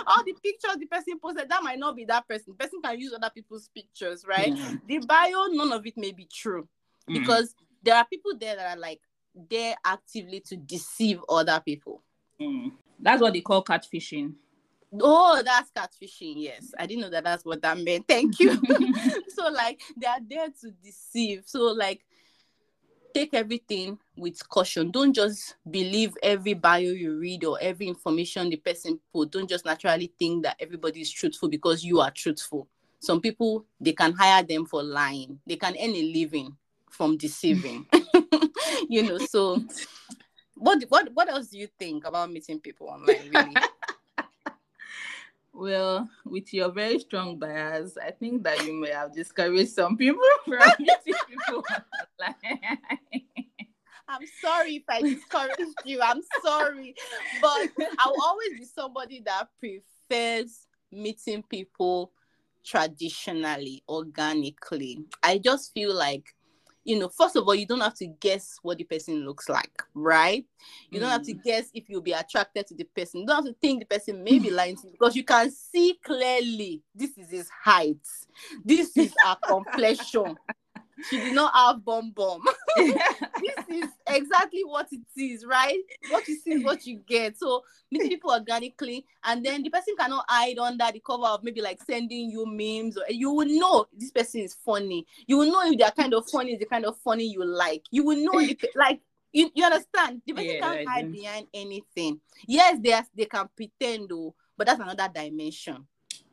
All 0.06 0.24
the 0.24 0.34
pictures 0.42 0.76
the 0.78 0.86
person 0.86 1.18
posted, 1.20 1.48
that 1.48 1.62
might 1.62 1.78
not 1.78 1.96
be 1.96 2.04
that 2.06 2.26
person. 2.28 2.54
The 2.56 2.64
person 2.64 2.80
can 2.82 2.98
use 2.98 3.12
other 3.12 3.30
people's 3.34 3.68
pictures, 3.74 4.24
right? 4.26 4.54
Yeah. 4.56 4.74
The 4.86 4.98
bio, 4.98 5.46
none 5.50 5.72
of 5.72 5.86
it 5.86 5.96
may 5.96 6.12
be 6.12 6.26
true 6.32 6.68
Mm. 7.08 7.14
because 7.20 7.54
there 7.82 7.96
are 7.96 8.06
people 8.06 8.32
there 8.38 8.56
that 8.56 8.76
are 8.76 8.80
like 8.80 9.00
there 9.50 9.74
actively 9.84 10.40
to 10.40 10.56
deceive 10.56 11.20
other 11.28 11.60
people. 11.64 12.02
Mm. 12.40 12.72
That's 13.00 13.22
what 13.22 13.32
they 13.32 13.40
call 13.40 13.64
catfishing. 13.64 14.34
Oh, 15.00 15.42
that's 15.44 15.70
catfishing. 15.70 16.34
Yes, 16.36 16.72
I 16.78 16.86
didn't 16.86 17.02
know 17.02 17.10
that 17.10 17.24
that's 17.24 17.44
what 17.44 17.62
that 17.62 17.78
meant. 17.78 18.08
Thank 18.08 18.40
you. 18.40 18.54
so, 19.28 19.48
like, 19.50 19.80
they 19.96 20.06
are 20.06 20.20
there 20.26 20.48
to 20.62 20.70
deceive. 20.82 21.42
So, 21.46 21.64
like, 21.66 22.04
take 23.14 23.34
everything 23.34 23.98
with 24.16 24.46
caution. 24.48 24.90
Don't 24.90 25.12
just 25.12 25.56
believe 25.70 26.16
every 26.22 26.54
bio 26.54 26.80
you 26.80 27.18
read 27.18 27.44
or 27.44 27.58
every 27.60 27.88
information 27.88 28.50
the 28.50 28.56
person 28.56 28.98
put. 29.12 29.30
Don't 29.30 29.48
just 29.48 29.64
naturally 29.64 30.12
think 30.18 30.44
that 30.44 30.56
everybody 30.60 31.00
is 31.00 31.10
truthful 31.10 31.48
because 31.48 31.84
you 31.84 32.00
are 32.00 32.10
truthful. 32.10 32.68
Some 33.00 33.20
people 33.20 33.64
they 33.80 33.92
can 33.92 34.12
hire 34.12 34.42
them 34.42 34.66
for 34.66 34.82
lying. 34.82 35.38
They 35.46 35.56
can 35.56 35.74
earn 35.74 35.94
a 35.94 36.02
living 36.02 36.56
from 36.90 37.16
deceiving. 37.16 37.86
you 38.88 39.02
know. 39.04 39.18
So, 39.18 39.62
what 40.56 40.82
what 40.88 41.12
what 41.14 41.28
else 41.28 41.48
do 41.48 41.58
you 41.58 41.68
think 41.78 42.06
about 42.06 42.30
meeting 42.30 42.60
people 42.60 42.88
online? 42.88 43.28
Really? 43.28 43.54
Well, 45.52 46.08
with 46.24 46.52
your 46.54 46.70
very 46.70 46.98
strong 47.00 47.38
bias, 47.38 47.96
I 47.96 48.10
think 48.12 48.44
that 48.44 48.64
you 48.64 48.74
may 48.74 48.90
have 48.90 49.12
discouraged 49.12 49.70
some 49.70 49.96
people 49.96 50.22
from 50.44 50.60
meeting 50.78 51.14
people. 51.28 51.64
I'm 54.08 54.26
sorry 54.40 54.76
if 54.76 54.84
I 54.88 55.02
discouraged 55.02 55.74
you. 55.84 56.00
I'm 56.02 56.22
sorry. 56.42 56.94
But 57.42 57.68
I'll 57.98 58.14
always 58.22 58.58
be 58.58 58.64
somebody 58.64 59.20
that 59.26 59.48
prefers 59.58 60.66
meeting 60.90 61.42
people 61.42 62.12
traditionally, 62.64 63.82
organically. 63.88 65.04
I 65.22 65.38
just 65.38 65.72
feel 65.72 65.94
like 65.94 66.34
you 66.88 66.98
know, 66.98 67.10
first 67.10 67.36
of 67.36 67.46
all, 67.46 67.54
you 67.54 67.66
don't 67.66 67.82
have 67.82 67.94
to 67.96 68.06
guess 68.06 68.58
what 68.62 68.78
the 68.78 68.84
person 68.84 69.26
looks 69.26 69.50
like, 69.50 69.82
right? 69.92 70.46
You 70.90 70.98
don't 70.98 71.10
have 71.10 71.22
to 71.24 71.34
Mm. 71.34 71.44
guess 71.44 71.70
if 71.74 71.86
you'll 71.90 72.00
be 72.00 72.12
attracted 72.12 72.66
to 72.68 72.74
the 72.74 72.84
person. 72.84 73.20
You 73.20 73.26
don't 73.26 73.44
have 73.44 73.54
to 73.54 73.60
think 73.60 73.80
the 73.80 73.86
person 73.86 74.24
may 74.24 74.38
be 74.38 74.48
lying 74.50 74.76
to 74.76 74.86
you 74.86 74.92
because 74.92 75.14
you 75.14 75.22
can 75.22 75.50
see 75.50 75.98
clearly 76.02 76.82
this 76.94 77.18
is 77.18 77.30
his 77.30 77.50
height, 77.50 78.00
this 78.64 78.96
is 78.96 79.12
her 79.22 79.36
complexion. 79.46 80.36
She 81.10 81.18
did 81.20 81.34
not 81.34 81.54
have 81.54 81.84
bomb 81.84 82.10
bomb. 82.12 82.42
this 83.40 83.84
is 83.84 83.90
exactly 84.06 84.62
what 84.64 84.88
it 84.92 85.00
is, 85.16 85.44
right? 85.44 85.78
What 86.10 86.26
you 86.28 86.38
see 86.38 86.52
is 86.52 86.64
what 86.64 86.86
you 86.86 87.00
get. 87.06 87.38
So 87.38 87.62
meeting 87.90 88.08
people 88.08 88.30
organically, 88.30 89.04
and 89.24 89.44
then 89.44 89.62
the 89.62 89.70
person 89.70 89.94
cannot 89.98 90.24
hide 90.28 90.58
under 90.58 90.86
the 90.92 91.00
cover 91.00 91.26
of 91.26 91.42
maybe 91.42 91.60
like 91.60 91.80
sending 91.82 92.30
you 92.30 92.46
memes, 92.46 92.96
or 92.96 93.04
you 93.08 93.30
will 93.30 93.46
know 93.46 93.86
this 93.96 94.10
person 94.10 94.42
is 94.42 94.54
funny. 94.54 95.06
You 95.26 95.38
will 95.38 95.50
know 95.50 95.70
if 95.70 95.78
they're 95.78 95.90
kind 95.90 96.14
of 96.14 96.28
funny, 96.30 96.52
is 96.52 96.60
the 96.60 96.66
kind 96.66 96.84
of 96.84 96.96
funny 96.98 97.24
you 97.24 97.44
like. 97.44 97.82
You 97.90 98.04
will 98.04 98.18
know 98.18 98.38
if 98.40 98.56
like 98.74 99.00
you, 99.32 99.50
you 99.54 99.64
understand. 99.64 100.22
The 100.26 100.32
person 100.32 100.50
Yeah, 100.50 100.60
can't 100.60 100.88
hide 100.88 101.12
behind 101.12 101.46
anything. 101.52 102.20
Yes, 102.46 102.78
they 102.82 102.92
are, 102.92 103.06
they 103.16 103.26
can 103.26 103.48
pretend 103.54 104.08
though, 104.10 104.34
but 104.56 104.66
that's 104.66 104.80
another 104.80 105.08
dimension 105.12 105.86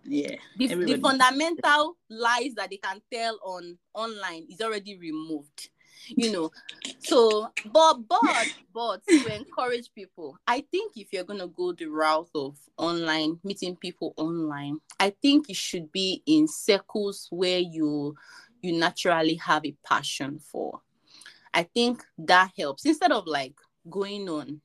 yeah. 0.05 0.35
the, 0.57 0.67
the 0.67 0.97
fundamental 0.97 1.97
lies 2.09 2.53
that 2.55 2.69
they 2.69 2.77
can 2.77 3.01
tell 3.11 3.39
on 3.43 3.77
online 3.93 4.45
is 4.49 4.61
already 4.61 4.97
removed 4.97 5.69
you 6.07 6.31
know 6.31 6.51
so 7.00 7.47
but 7.65 7.95
but 8.07 8.47
but 8.74 9.01
to 9.07 9.35
encourage 9.35 9.93
people 9.93 10.38
i 10.47 10.63
think 10.71 10.93
if 10.95 11.12
you're 11.12 11.24
to 11.24 11.47
go 11.47 11.71
the 11.74 11.85
route 11.85 12.29
of 12.35 12.57
online 12.77 13.39
meeting 13.43 13.75
people 13.75 14.13
online 14.17 14.79
i 15.00 15.09
think 15.21 15.50
it 15.50 15.55
should 15.55 15.91
be 15.91 16.21
in 16.25 16.47
circles 16.47 17.27
where 17.31 17.59
you 17.59 18.15
you 18.62 18.74
naturally 18.74 19.35
have 19.35 19.65
a 19.65 19.75
passion 19.85 20.39
for 20.39 20.81
i 21.53 21.63
think 21.63 22.03
that 22.17 22.51
helps 22.57 22.85
instead 22.85 23.12
of 23.12 23.25
like 23.27 23.55
going 23.89 24.27
on 24.29 24.62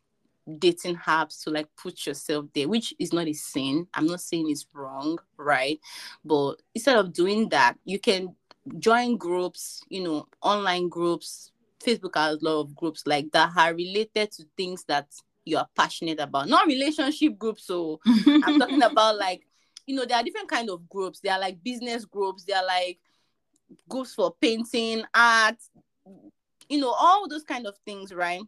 dating 0.58 0.96
apps 0.96 1.42
to 1.44 1.50
like 1.50 1.68
put 1.76 2.06
yourself 2.06 2.46
there, 2.54 2.68
which 2.68 2.94
is 2.98 3.12
not 3.12 3.28
a 3.28 3.32
sin. 3.32 3.86
I'm 3.94 4.06
not 4.06 4.20
saying 4.20 4.50
it's 4.50 4.66
wrong, 4.74 5.18
right? 5.36 5.78
But 6.24 6.56
instead 6.74 6.96
of 6.96 7.12
doing 7.12 7.48
that, 7.50 7.76
you 7.84 7.98
can 7.98 8.34
join 8.78 9.16
groups, 9.16 9.82
you 9.88 10.02
know, 10.02 10.26
online 10.42 10.88
groups. 10.88 11.52
Facebook 11.84 12.14
has 12.16 12.40
a 12.40 12.44
lot 12.44 12.60
of 12.60 12.74
groups 12.74 13.02
like 13.06 13.30
that 13.32 13.52
are 13.56 13.74
related 13.74 14.30
to 14.32 14.44
things 14.56 14.84
that 14.84 15.06
you 15.44 15.56
are 15.56 15.68
passionate 15.76 16.20
about. 16.20 16.48
Not 16.48 16.66
relationship 16.66 17.38
groups, 17.38 17.64
so 17.66 18.00
I'm 18.06 18.58
talking 18.58 18.82
about 18.82 19.18
like, 19.18 19.46
you 19.86 19.96
know, 19.96 20.04
there 20.04 20.18
are 20.18 20.22
different 20.22 20.48
kind 20.48 20.68
of 20.70 20.88
groups. 20.88 21.20
There 21.20 21.32
are 21.32 21.40
like 21.40 21.62
business 21.62 22.04
groups. 22.04 22.44
There 22.44 22.56
are 22.56 22.66
like 22.66 22.98
groups 23.88 24.14
for 24.14 24.34
painting, 24.40 25.04
art, 25.14 25.56
you 26.68 26.78
know, 26.80 26.94
all 26.98 27.28
those 27.28 27.44
kind 27.44 27.66
of 27.66 27.76
things, 27.84 28.12
right? 28.12 28.42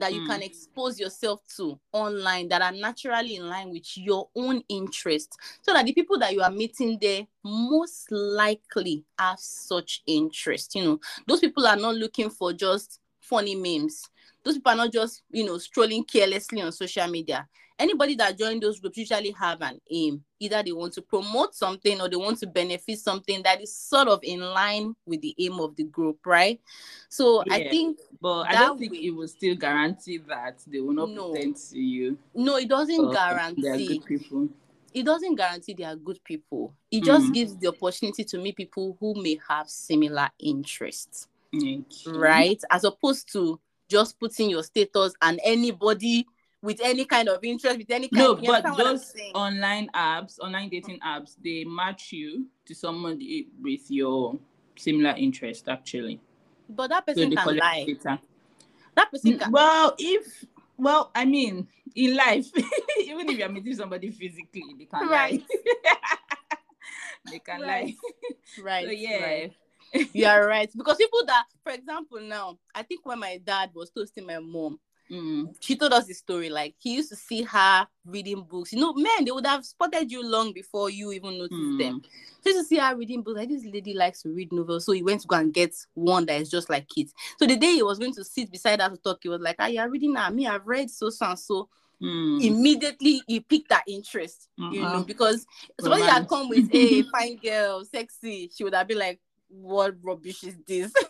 That 0.00 0.12
you 0.14 0.22
Mm. 0.22 0.26
can 0.26 0.42
expose 0.42 0.98
yourself 0.98 1.42
to 1.56 1.78
online 1.92 2.48
that 2.48 2.62
are 2.62 2.72
naturally 2.72 3.36
in 3.36 3.48
line 3.48 3.70
with 3.70 3.86
your 3.96 4.28
own 4.34 4.62
interest. 4.68 5.36
So 5.62 5.72
that 5.72 5.84
the 5.86 5.92
people 5.92 6.18
that 6.18 6.32
you 6.32 6.42
are 6.42 6.50
meeting 6.50 6.98
there 7.00 7.26
most 7.44 8.10
likely 8.10 9.04
have 9.18 9.38
such 9.38 10.02
interest. 10.06 10.74
You 10.74 10.84
know, 10.84 11.00
those 11.26 11.40
people 11.40 11.66
are 11.66 11.76
not 11.76 11.94
looking 11.96 12.30
for 12.30 12.52
just 12.52 12.98
funny 13.20 13.54
memes. 13.54 14.02
Those 14.44 14.54
people 14.54 14.72
are 14.72 14.76
not 14.76 14.92
just, 14.92 15.22
you 15.30 15.44
know, 15.44 15.58
strolling 15.58 16.04
carelessly 16.04 16.62
on 16.62 16.72
social 16.72 17.06
media. 17.08 17.46
Anybody 17.78 18.14
that 18.16 18.38
join 18.38 18.60
those 18.60 18.78
groups 18.78 18.98
usually 18.98 19.30
have 19.32 19.62
an 19.62 19.80
aim. 19.90 20.22
Either 20.38 20.62
they 20.62 20.72
want 20.72 20.92
to 20.94 21.02
promote 21.02 21.54
something 21.54 21.98
or 22.00 22.08
they 22.10 22.16
want 22.16 22.38
to 22.40 22.46
benefit 22.46 22.98
something 22.98 23.42
that 23.42 23.60
is 23.62 23.74
sort 23.74 24.06
of 24.08 24.20
in 24.22 24.40
line 24.40 24.94
with 25.06 25.22
the 25.22 25.34
aim 25.38 25.58
of 25.60 25.74
the 25.76 25.84
group, 25.84 26.18
right? 26.26 26.60
So 27.08 27.42
I 27.50 27.68
think 27.68 27.98
but 28.20 28.42
I 28.48 28.52
don't 28.52 28.78
think 28.78 28.92
way- 28.92 28.98
it 28.98 29.10
will 29.10 29.28
still 29.28 29.54
guarantee 29.56 30.18
that 30.18 30.58
they 30.66 30.80
will 30.80 30.92
not 30.92 31.08
No. 31.10 31.32
pretend 31.32 31.56
to 31.70 31.78
you. 31.78 32.18
no, 32.34 32.56
it 32.56 32.68
doesn't 32.68 33.00
uh, 33.00 33.10
They 33.10 33.16
are 33.18 33.34
guarantee. 33.54 33.86
good 33.98 34.04
people. 34.04 34.48
it 34.92 35.04
doesn't 35.04 35.36
guarantee 35.36 35.72
they 35.74 35.84
are 35.84 35.96
good 35.96 36.18
people. 36.24 36.74
It 36.90 37.04
just 37.04 37.26
Mm. 37.28 37.34
gives 37.34 37.56
the 37.56 37.68
opportunity 37.68 38.24
to 38.24 38.38
meet 38.38 38.56
people 38.56 38.96
who 39.00 39.14
may 39.22 39.38
have 39.48 39.70
similar 39.70 40.28
interests, 40.38 41.28
Okay. 41.54 41.82
right? 42.06 42.60
As 42.70 42.82
opposed 42.84 43.30
to 43.32 43.58
just 43.90 44.18
putting 44.18 44.50
your 44.50 44.62
status 44.62 45.14
and 45.20 45.40
anybody 45.44 46.26
with 46.62 46.80
any 46.82 47.04
kind 47.04 47.28
of 47.28 47.42
interest, 47.42 47.78
with 47.78 47.90
any 47.90 48.08
kind 48.08 48.26
No, 48.26 48.34
of 48.34 48.38
but 48.44 48.64
understand 48.64 48.76
what 48.76 48.86
I'm 48.86 48.96
those 48.96 49.12
online 49.34 49.88
apps, 49.94 50.38
online 50.40 50.68
dating 50.68 51.00
apps, 51.00 51.34
they 51.42 51.64
match 51.64 52.12
you 52.12 52.46
to 52.66 52.74
somebody 52.74 53.48
with 53.60 53.90
your 53.90 54.38
similar 54.76 55.14
interest 55.16 55.68
actually. 55.68 56.20
But 56.68 56.88
that 56.88 57.06
person 57.06 57.30
they 57.30 57.36
can 57.36 57.56
lie. 57.56 57.84
data. 57.86 58.20
That 58.94 59.10
person 59.10 59.32
mm, 59.32 59.38
can 59.38 59.52
Well, 59.52 59.94
if 59.98 60.44
well, 60.76 61.10
I 61.14 61.24
mean, 61.26 61.68
in 61.94 62.16
life, 62.16 62.46
even 63.00 63.28
if 63.28 63.38
you're 63.38 63.48
meeting 63.48 63.74
somebody 63.74 64.10
physically, 64.10 64.74
they 64.78 64.84
can 64.86 65.08
Right. 65.08 65.42
lie. 65.42 65.44
they 67.30 67.38
can 67.38 67.60
Right. 67.60 67.66
lie. 67.66 67.94
right. 68.64 68.84
So 68.86 68.92
yeah. 68.92 69.18
right. 69.20 69.52
You 70.12 70.26
are 70.26 70.46
right. 70.46 70.70
Because 70.76 70.96
people 70.96 71.24
that, 71.26 71.44
for 71.62 71.72
example, 71.72 72.20
now, 72.20 72.58
I 72.74 72.82
think 72.82 73.04
when 73.04 73.18
my 73.18 73.40
dad 73.44 73.70
was 73.74 73.90
toasting 73.90 74.26
my 74.26 74.38
mom, 74.38 74.78
Mm. 75.10 75.56
she 75.58 75.74
told 75.74 75.92
us 75.92 76.06
the 76.06 76.14
story. 76.14 76.48
Like 76.50 76.76
he 76.78 76.94
used 76.94 77.08
to 77.08 77.16
see 77.16 77.42
her 77.42 77.86
reading 78.04 78.44
books. 78.48 78.72
You 78.72 78.78
know, 78.80 78.92
men 78.92 79.24
they 79.24 79.32
would 79.32 79.46
have 79.46 79.64
spotted 79.64 80.10
you 80.10 80.24
long 80.24 80.52
before 80.52 80.88
you 80.88 81.10
even 81.10 81.36
noticed 81.36 81.78
them. 81.78 82.00
Mm. 82.00 82.04
So 82.04 82.44
he 82.44 82.50
used 82.50 82.60
to 82.60 82.64
see 82.68 82.78
her 82.78 82.94
reading 82.94 83.22
books. 83.22 83.38
Like 83.38 83.48
this 83.48 83.64
lady 83.64 83.92
likes 83.92 84.22
to 84.22 84.28
read 84.28 84.52
novels, 84.52 84.86
so 84.86 84.92
he 84.92 85.02
went 85.02 85.22
to 85.22 85.26
go 85.26 85.34
and 85.36 85.52
get 85.52 85.74
one 85.94 86.26
that 86.26 86.40
is 86.40 86.48
just 86.48 86.70
like 86.70 86.86
it. 86.96 87.10
So 87.38 87.46
the 87.46 87.56
day 87.56 87.72
he 87.74 87.82
was 87.82 87.98
going 87.98 88.14
to 88.14 88.24
sit 88.24 88.52
beside 88.52 88.80
her 88.80 88.88
to 88.88 88.96
talk, 88.98 89.18
he 89.22 89.28
was 89.28 89.40
like, 89.40 89.56
"Ah, 89.58 89.66
you're 89.66 89.88
reading 89.90 90.12
that. 90.14 90.32
Me, 90.32 90.46
I've 90.46 90.64
read 90.66 90.88
so 90.88 91.10
so 91.10 91.26
and 91.26 91.38
so." 91.38 91.68
Mm. 92.00 92.42
Immediately 92.44 93.20
he 93.26 93.40
picked 93.40 93.68
that 93.70 93.84
interest, 93.88 94.48
you 94.56 94.80
know, 94.80 95.02
because 95.02 95.44
somebody 95.80 96.02
had 96.04 96.28
come 96.28 96.48
with 96.48 96.72
a 96.72 97.02
fine 97.10 97.36
girl, 97.36 97.84
sexy. 97.84 98.48
She 98.54 98.62
would 98.64 98.74
have 98.74 98.86
been 98.86 98.98
like, 98.98 99.20
"What 99.50 99.96
rubbish 100.02 100.44
is 100.44 100.56
this?" 100.66 100.92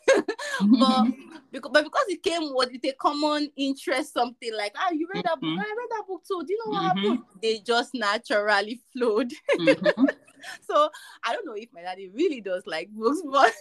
but 0.73 1.07
because 1.53 1.71
but 1.73 1.85
because 1.85 2.05
it 2.09 2.23
came 2.23 2.43
with 2.55 2.71
a 2.85 2.93
common 2.99 3.51
interest, 3.57 4.13
something 4.15 4.55
like 4.57 4.73
ah, 4.77 4.91
you 4.93 5.09
read 5.13 5.25
that 5.25 5.41
book, 5.41 5.55
Mhm. 5.55 5.59
I 5.59 5.75
read 5.79 5.91
that 5.91 6.05
book 6.09 6.23
too. 6.27 6.43
Do 6.47 6.53
you 6.53 6.59
know 6.59 6.71
what 6.71 6.83
Mhm. 6.83 6.87
happened? 6.87 7.25
They 7.43 7.59
just 7.61 7.95
naturally 7.95 8.81
flowed. 8.93 9.33
Mhm. 9.59 10.09
so 10.63 10.89
I 11.25 11.33
don't 11.35 11.47
know 11.47 11.55
if 11.55 11.69
my 11.73 11.83
daddy 11.83 12.09
really 12.09 12.41
does 12.41 12.67
like 12.67 12.89
books, 12.91 13.21
but 13.31 13.53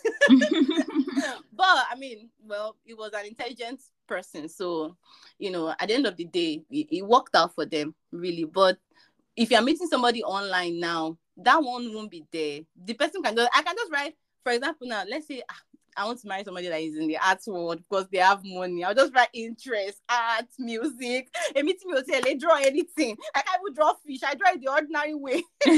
but 1.53 1.85
I 1.91 1.95
mean, 1.97 2.29
well, 2.45 2.75
he 2.85 2.93
was 2.93 3.11
an 3.13 3.25
intelligent 3.25 3.81
person, 4.07 4.47
so 4.49 4.95
you 5.37 5.51
know, 5.51 5.69
at 5.79 5.87
the 5.87 5.93
end 5.93 6.05
of 6.07 6.15
the 6.17 6.25
day, 6.25 6.61
it, 6.69 6.87
it 6.91 7.05
worked 7.05 7.35
out 7.35 7.53
for 7.55 7.65
them 7.65 7.95
really. 8.11 8.45
But 8.45 8.77
if 9.35 9.51
you're 9.51 9.61
meeting 9.61 9.87
somebody 9.87 10.23
online 10.23 10.79
now, 10.79 11.17
that 11.37 11.61
one 11.61 11.93
won't 11.93 12.11
be 12.11 12.25
there. 12.31 12.61
The 12.83 12.93
person 12.93 13.21
can 13.23 13.35
just 13.35 13.49
I 13.53 13.61
can 13.61 13.75
just 13.75 13.91
write, 13.91 14.15
for 14.49 14.55
example, 14.55 14.87
now 14.87 15.03
let's 15.07 15.27
say 15.27 15.43
ah, 15.47 15.61
I 15.95 16.05
want 16.05 16.19
to 16.21 16.27
marry 16.27 16.43
somebody 16.43 16.69
that 16.69 16.81
is 16.81 16.97
in 16.97 17.07
the 17.07 17.17
arts 17.17 17.47
world 17.47 17.83
because 17.87 18.07
they 18.09 18.17
have 18.17 18.41
money. 18.43 18.83
I'll 18.83 18.95
just 18.95 19.13
write 19.13 19.29
interest, 19.31 20.01
art, 20.09 20.45
music. 20.57 21.29
A 21.55 21.61
meeting 21.61 21.91
me 21.91 21.97
hotel, 21.97 22.21
they 22.23 22.33
draw 22.33 22.55
anything. 22.55 23.15
I 23.35 23.41
can't 23.41 23.61
even 23.61 23.75
draw 23.75 23.93
fish. 24.05 24.21
I 24.25 24.33
draw 24.33 24.49
it 24.49 24.61
the 24.61 24.71
ordinary 24.71 25.13
way. 25.13 25.43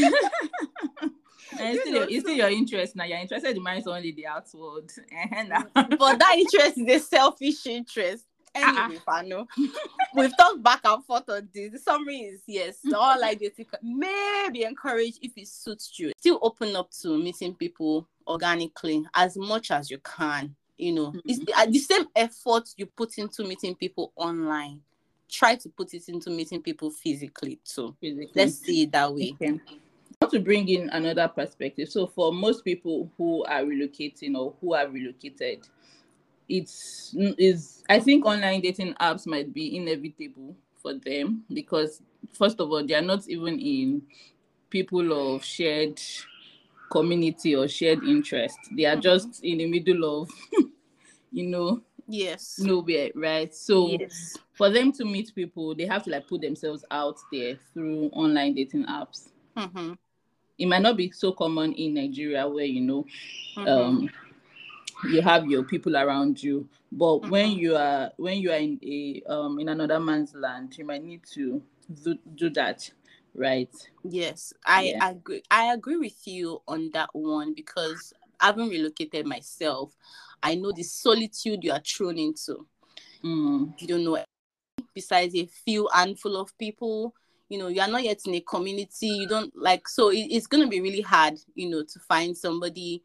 And 1.60 1.62
it's 1.76 1.82
still, 1.82 1.94
your, 1.94 2.04
it's 2.04 2.20
still 2.20 2.36
your 2.36 2.50
interest 2.50 2.96
now. 2.96 3.04
You're 3.04 3.18
interested 3.18 3.58
in 3.58 3.64
marrying 3.64 3.84
in 3.84 4.16
the 4.16 4.28
outworld. 4.28 4.92
Eh, 5.12 5.28
eh, 5.32 5.64
but 5.98 6.20
that 6.20 6.36
interest 6.38 6.78
is 6.78 6.88
a 6.88 7.00
selfish 7.00 7.66
interest. 7.66 8.26
Uh-uh. 8.56 8.84
Anyway, 8.84 9.02
Faanu, 9.08 9.48
we've 10.16 10.36
talked 10.38 10.62
back 10.62 10.82
and 10.84 11.04
forth 11.06 11.30
on 11.30 11.50
this. 11.54 11.72
The 11.72 11.80
summary 11.80 12.18
is 12.20 12.42
yes, 12.48 12.78
all 12.94 13.20
like 13.20 13.40
this 13.40 13.52
may 13.82 14.50
be 14.52 14.64
encouraged 14.64 15.20
if 15.22 15.32
it 15.38 15.48
suits 15.48 15.98
you. 15.98 16.12
Still 16.18 16.40
open 16.42 16.76
up 16.76 16.92
to 17.02 17.18
meeting 17.18 17.56
people 17.56 18.08
organically 18.32 19.06
as 19.14 19.38
much 19.38 19.72
as 19.72 19.92
you 19.92 20.00
can. 20.00 20.56
You 20.78 20.94
know, 20.94 21.14
it's 21.26 21.40
mm-hmm. 21.40 21.70
the, 21.70 21.72
the 21.72 21.80
same 21.80 22.06
effort 22.16 22.70
you 22.76 22.86
put 22.88 23.18
into 23.18 23.44
meeting 23.44 23.76
people 23.76 24.12
online. 24.16 24.82
Try 25.30 25.56
to 25.56 25.70
put 25.70 25.94
it 25.94 26.10
into 26.10 26.30
meeting 26.30 26.62
people 26.62 26.90
physically 26.90 27.60
too. 27.64 27.96
Physically. 28.02 28.32
Let's 28.36 28.60
see 28.60 28.84
it 28.84 28.92
that 28.92 29.14
way. 29.14 29.34
Okay. 29.34 29.60
I 29.60 30.26
want 30.26 30.34
to 30.34 30.40
bring 30.40 30.68
in 30.68 30.90
another 30.90 31.28
perspective. 31.28 31.90
So, 31.90 32.08
for 32.08 32.34
most 32.34 32.66
people 32.66 33.10
who 33.18 33.44
are 33.46 33.62
relocating 33.62 34.36
or 34.36 34.54
who 34.60 34.74
are 34.74 34.88
relocated, 34.88 35.68
it's 36.50 37.16
is 37.18 37.84
I 37.90 38.00
think 38.00 38.26
online 38.26 38.62
dating 38.62 38.94
apps 38.96 39.26
might 39.26 39.54
be 39.54 39.78
inevitable 39.78 40.56
for 40.82 40.96
them 40.96 41.44
because 41.54 42.02
first 42.34 42.60
of 42.60 42.72
all, 42.72 42.86
they 42.86 42.96
are 42.96 43.02
not 43.02 43.28
even 43.28 43.60
in 43.60 44.02
people 44.70 45.36
of 45.36 45.44
shared 45.44 46.02
community 46.92 47.56
or 47.56 47.68
shared 47.68 48.04
interest. 48.04 48.60
They 48.78 48.86
are 48.86 48.96
Mhm. 48.96 49.02
just 49.02 49.44
in 49.44 49.60
the 49.60 49.68
middle 49.68 50.22
of, 50.22 50.30
you 51.32 51.48
know, 51.48 51.82
Yes. 52.08 52.60
nowhere, 52.60 53.12
right? 53.16 53.54
So 53.54 53.98
yes. 54.00 54.38
for 54.54 54.70
them 54.70 54.92
to 54.94 55.06
meet 55.06 55.34
people, 55.36 55.76
they 55.76 55.86
have 55.86 56.04
to 56.06 56.12
like 56.12 56.28
put 56.28 56.42
themselves 56.42 56.86
out 56.92 57.18
there 57.32 57.58
through 57.74 58.10
online 58.14 58.56
dating 58.56 58.86
apps. 58.86 59.30
Mm-hmm. 59.58 59.94
It 60.58 60.68
might 60.68 60.82
not 60.82 60.98
be 60.98 61.12
so 61.12 61.32
common 61.32 61.74
in 61.74 61.96
Nigeria 61.96 62.48
where 62.48 62.66
you 62.66 62.82
know 62.82 63.06
Mm-hmm. 63.58 63.90
um 63.90 64.10
you 65.10 65.22
have 65.22 65.46
your 65.48 65.64
people 65.64 65.98
around 65.98 66.42
you 66.42 66.68
but 66.92 67.18
Mm-hmm. 67.24 67.30
when 67.30 67.52
you 67.52 67.76
are 67.76 68.12
when 68.18 68.38
you 68.40 68.52
are 68.52 68.58
in 68.58 68.80
a 68.84 69.22
um 69.32 69.60
in 69.60 69.70
another 69.70 70.00
man's 70.00 70.34
land 70.36 70.78
you 70.78 70.86
might 70.86 71.04
need 71.04 71.22
to 71.34 71.62
do, 72.04 72.18
do 72.36 72.50
that 72.52 72.90
right 73.36 73.70
Yes, 74.04 74.54
I 74.66 74.84
Yeah. 74.84 75.10
agree. 75.10 75.44
I 75.52 75.74
agree 75.74 75.98
with 75.98 76.28
you 76.28 76.62
on 76.68 76.90
that 76.92 77.10
one 77.14 77.54
because 77.54 78.14
having 78.40 78.70
relocated 78.70 79.26
myself, 79.28 79.96
I 80.42 80.56
know 80.56 80.72
the 80.72 80.84
solitude 80.84 81.64
you 81.64 81.72
are 81.72 81.82
thrown 81.86 82.18
into. 82.18 82.66
mm, 83.24 83.74
You 83.80 83.88
don't 83.88 84.04
know 84.04 84.24
besides 84.94 85.36
a 85.36 85.46
few 85.46 85.88
handful 85.94 86.36
of 86.38 86.58
people. 86.58 87.14
You 87.50 87.60
know, 87.60 87.68
you 87.68 87.82
are 87.82 87.88
not 87.88 88.04
yet 88.04 88.22
in 88.26 88.34
a 88.34 88.42
community. 88.42 89.08
You 89.08 89.28
don't 89.28 89.56
like 89.56 89.88
so 89.88 90.10
it, 90.10 90.28
it's 90.32 90.48
gonna 90.48 90.68
be 90.68 90.82
really 90.82 91.02
hard, 91.02 91.38
you 91.54 91.70
know, 91.70 91.84
to 91.84 92.00
find 92.00 92.36
somebody. 92.36 93.04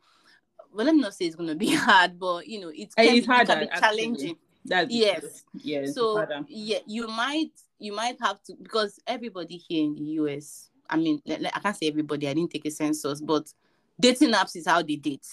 Well, 0.73 0.87
let 0.87 0.95
me 0.95 1.03
not 1.03 1.15
say 1.15 1.27
it's 1.27 1.37
gonna 1.37 1.55
be 1.55 1.75
hard, 1.75 2.19
but 2.19 2.47
you 2.47 2.61
know, 2.61 2.69
it 2.69 2.95
can, 2.97 3.17
it's 3.17 3.27
be, 3.27 3.33
it 3.43 3.47
can 3.47 3.61
be 3.61 3.67
challenging. 3.81 4.37
That's 4.67 4.93
Yes. 4.93 5.45
yes 5.55 5.95
so 5.95 6.27
yeah 6.49 6.79
you 6.87 7.07
might 7.09 7.53
you 7.79 7.93
might 7.95 8.17
have 8.21 8.43
to 8.45 8.55
because 8.63 8.99
everybody 9.07 9.57
here 9.57 9.85
in 9.85 9.95
the 9.95 10.03
us 10.05 10.71
i 10.91 10.97
mean 10.97 11.21
i 11.29 11.59
can't 11.61 11.77
say 11.77 11.87
everybody 11.89 12.29
i 12.29 12.35
didn't 12.35 12.51
take 12.51 12.67
a 12.67 12.71
census 12.71 13.21
but 13.21 13.53
dating 13.99 14.33
apps 14.33 14.57
is 14.57 14.67
how 14.67 14.83
they 14.83 14.97
date 14.97 15.27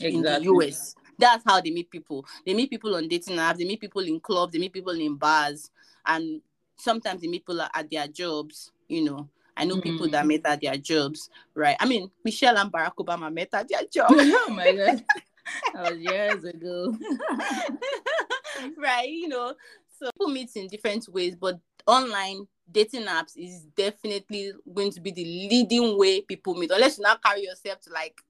in 0.00 0.22
the 0.22 0.40
us 0.40 0.94
that's 1.20 1.42
how 1.44 1.60
they 1.60 1.70
meet 1.72 1.90
people. 1.90 2.24
They 2.46 2.54
meet 2.54 2.70
people 2.70 2.94
on 2.94 3.08
dating 3.08 3.36
apps 3.38 3.56
they 3.58 3.64
meet 3.64 3.80
people 3.80 4.02
in 4.02 4.20
clubs 4.20 4.52
they 4.52 4.58
meet 4.60 4.72
people 4.72 4.92
in 4.92 5.16
bars 5.16 5.70
and 6.06 6.40
sometimes 6.76 7.20
they 7.20 7.26
meet 7.28 7.44
people 7.44 7.60
at- 7.62 7.90
their 7.90 8.06
jobs 8.06 8.70
you 8.88 9.02
know. 9.04 9.28
I 9.56 9.64
know 9.64 9.80
people 9.80 10.08
that 10.10 10.24
Mm. 10.24 10.28
met 10.28 10.46
at 10.46 10.60
their 10.60 10.76
jobs 10.76 11.28
right? 11.54 11.76
I 11.80 11.86
mean 11.86 12.10
michelle 12.24 12.56
and 12.56 12.70
barack 12.72 12.94
obama 12.96 13.32
met 13.32 13.48
at 13.52 13.68
their 13.68 13.82
job. 13.92 14.10
Oh 14.16 14.50
my 14.50 14.72
god. 14.72 15.04
That 15.74 15.90
was 15.92 15.98
years 15.98 16.44
ago 16.44 16.94
right? 18.78 19.08
You 19.08 19.28
know, 19.28 19.54
so 19.98 20.10
people 20.12 20.32
meet 20.32 20.50
in 20.56 20.68
different 20.68 21.06
ways, 21.08 21.36
but 21.36 21.58
online 21.86 22.46
dating 22.70 23.06
apps 23.06 23.32
is 23.36 23.62
definitely 23.76 24.52
going 24.74 24.92
to 24.92 25.00
be 25.00 25.10
the 25.10 25.24
leading 25.24 25.98
way 25.98 26.20
people 26.20 26.54
meet, 26.54 26.70
unless 26.70 26.98
you 26.98 27.04
now 27.04 27.16
carry 27.24 27.42
yourself 27.42 27.80
to 27.82 27.92
like 27.92 28.20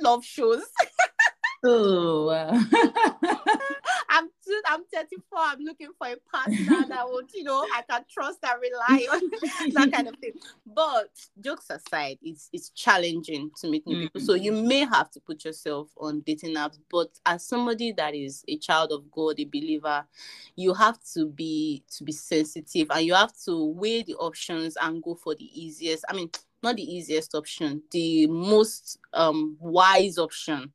love 0.00 0.24
shows. 0.24 0.62
oh 1.64 2.26
wow 2.26 2.50
I'm 4.16 4.28
too, 4.44 4.62
I'm 4.66 4.82
34. 4.92 5.38
I'm 5.38 5.60
looking 5.60 5.90
for 5.98 6.06
a 6.06 6.16
partner 6.32 6.86
that 6.88 7.06
would, 7.10 7.26
you 7.34 7.44
know, 7.44 7.66
I 7.74 7.82
can 7.82 8.02
trust 8.10 8.38
and 8.42 8.60
rely 8.60 9.06
on 9.12 9.30
that 9.74 9.92
kind 9.92 10.08
of 10.08 10.16
thing. 10.16 10.32
But 10.66 11.10
jokes 11.40 11.68
aside, 11.68 12.18
it's 12.22 12.48
it's 12.52 12.70
challenging 12.70 13.50
to 13.60 13.68
meet 13.68 13.86
new 13.86 13.96
people. 13.98 14.22
So 14.22 14.32
you 14.32 14.52
may 14.52 14.80
have 14.80 15.10
to 15.10 15.20
put 15.20 15.44
yourself 15.44 15.88
on 15.98 16.20
dating 16.20 16.54
apps. 16.54 16.78
But 16.90 17.10
as 17.26 17.46
somebody 17.46 17.92
that 17.92 18.14
is 18.14 18.42
a 18.48 18.56
child 18.56 18.90
of 18.90 19.10
God, 19.10 19.38
a 19.38 19.44
believer, 19.44 20.06
you 20.56 20.72
have 20.72 20.98
to 21.12 21.26
be 21.26 21.84
to 21.96 22.04
be 22.04 22.12
sensitive 22.12 22.88
and 22.90 23.04
you 23.04 23.14
have 23.14 23.34
to 23.44 23.66
weigh 23.66 24.02
the 24.02 24.14
options 24.14 24.78
and 24.80 25.02
go 25.02 25.14
for 25.14 25.34
the 25.34 25.44
easiest. 25.44 26.06
I 26.08 26.14
mean, 26.14 26.30
not 26.62 26.76
the 26.76 26.82
easiest 26.90 27.34
option, 27.34 27.82
the 27.90 28.26
most 28.28 28.98
um 29.12 29.58
wise 29.60 30.16
option 30.16 30.72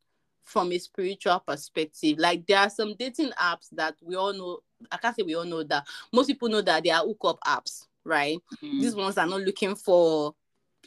from 0.51 0.71
a 0.71 0.77
spiritual 0.77 1.39
perspective. 1.39 2.17
Like 2.19 2.45
there 2.45 2.59
are 2.59 2.69
some 2.69 2.95
dating 2.95 3.31
apps 3.41 3.69
that 3.71 3.95
we 4.01 4.15
all 4.15 4.33
know. 4.33 4.59
I 4.91 4.97
can't 4.97 5.15
say 5.15 5.23
we 5.23 5.35
all 5.35 5.45
know 5.45 5.63
that. 5.63 5.87
Most 6.11 6.27
people 6.27 6.49
know 6.49 6.61
that 6.61 6.83
they 6.83 6.89
are 6.89 7.05
hookup 7.05 7.39
apps, 7.45 7.87
right? 8.03 8.37
Mm. 8.61 8.81
These 8.81 8.95
ones 8.95 9.17
are 9.17 9.27
not 9.27 9.41
looking 9.41 9.75
for 9.75 10.35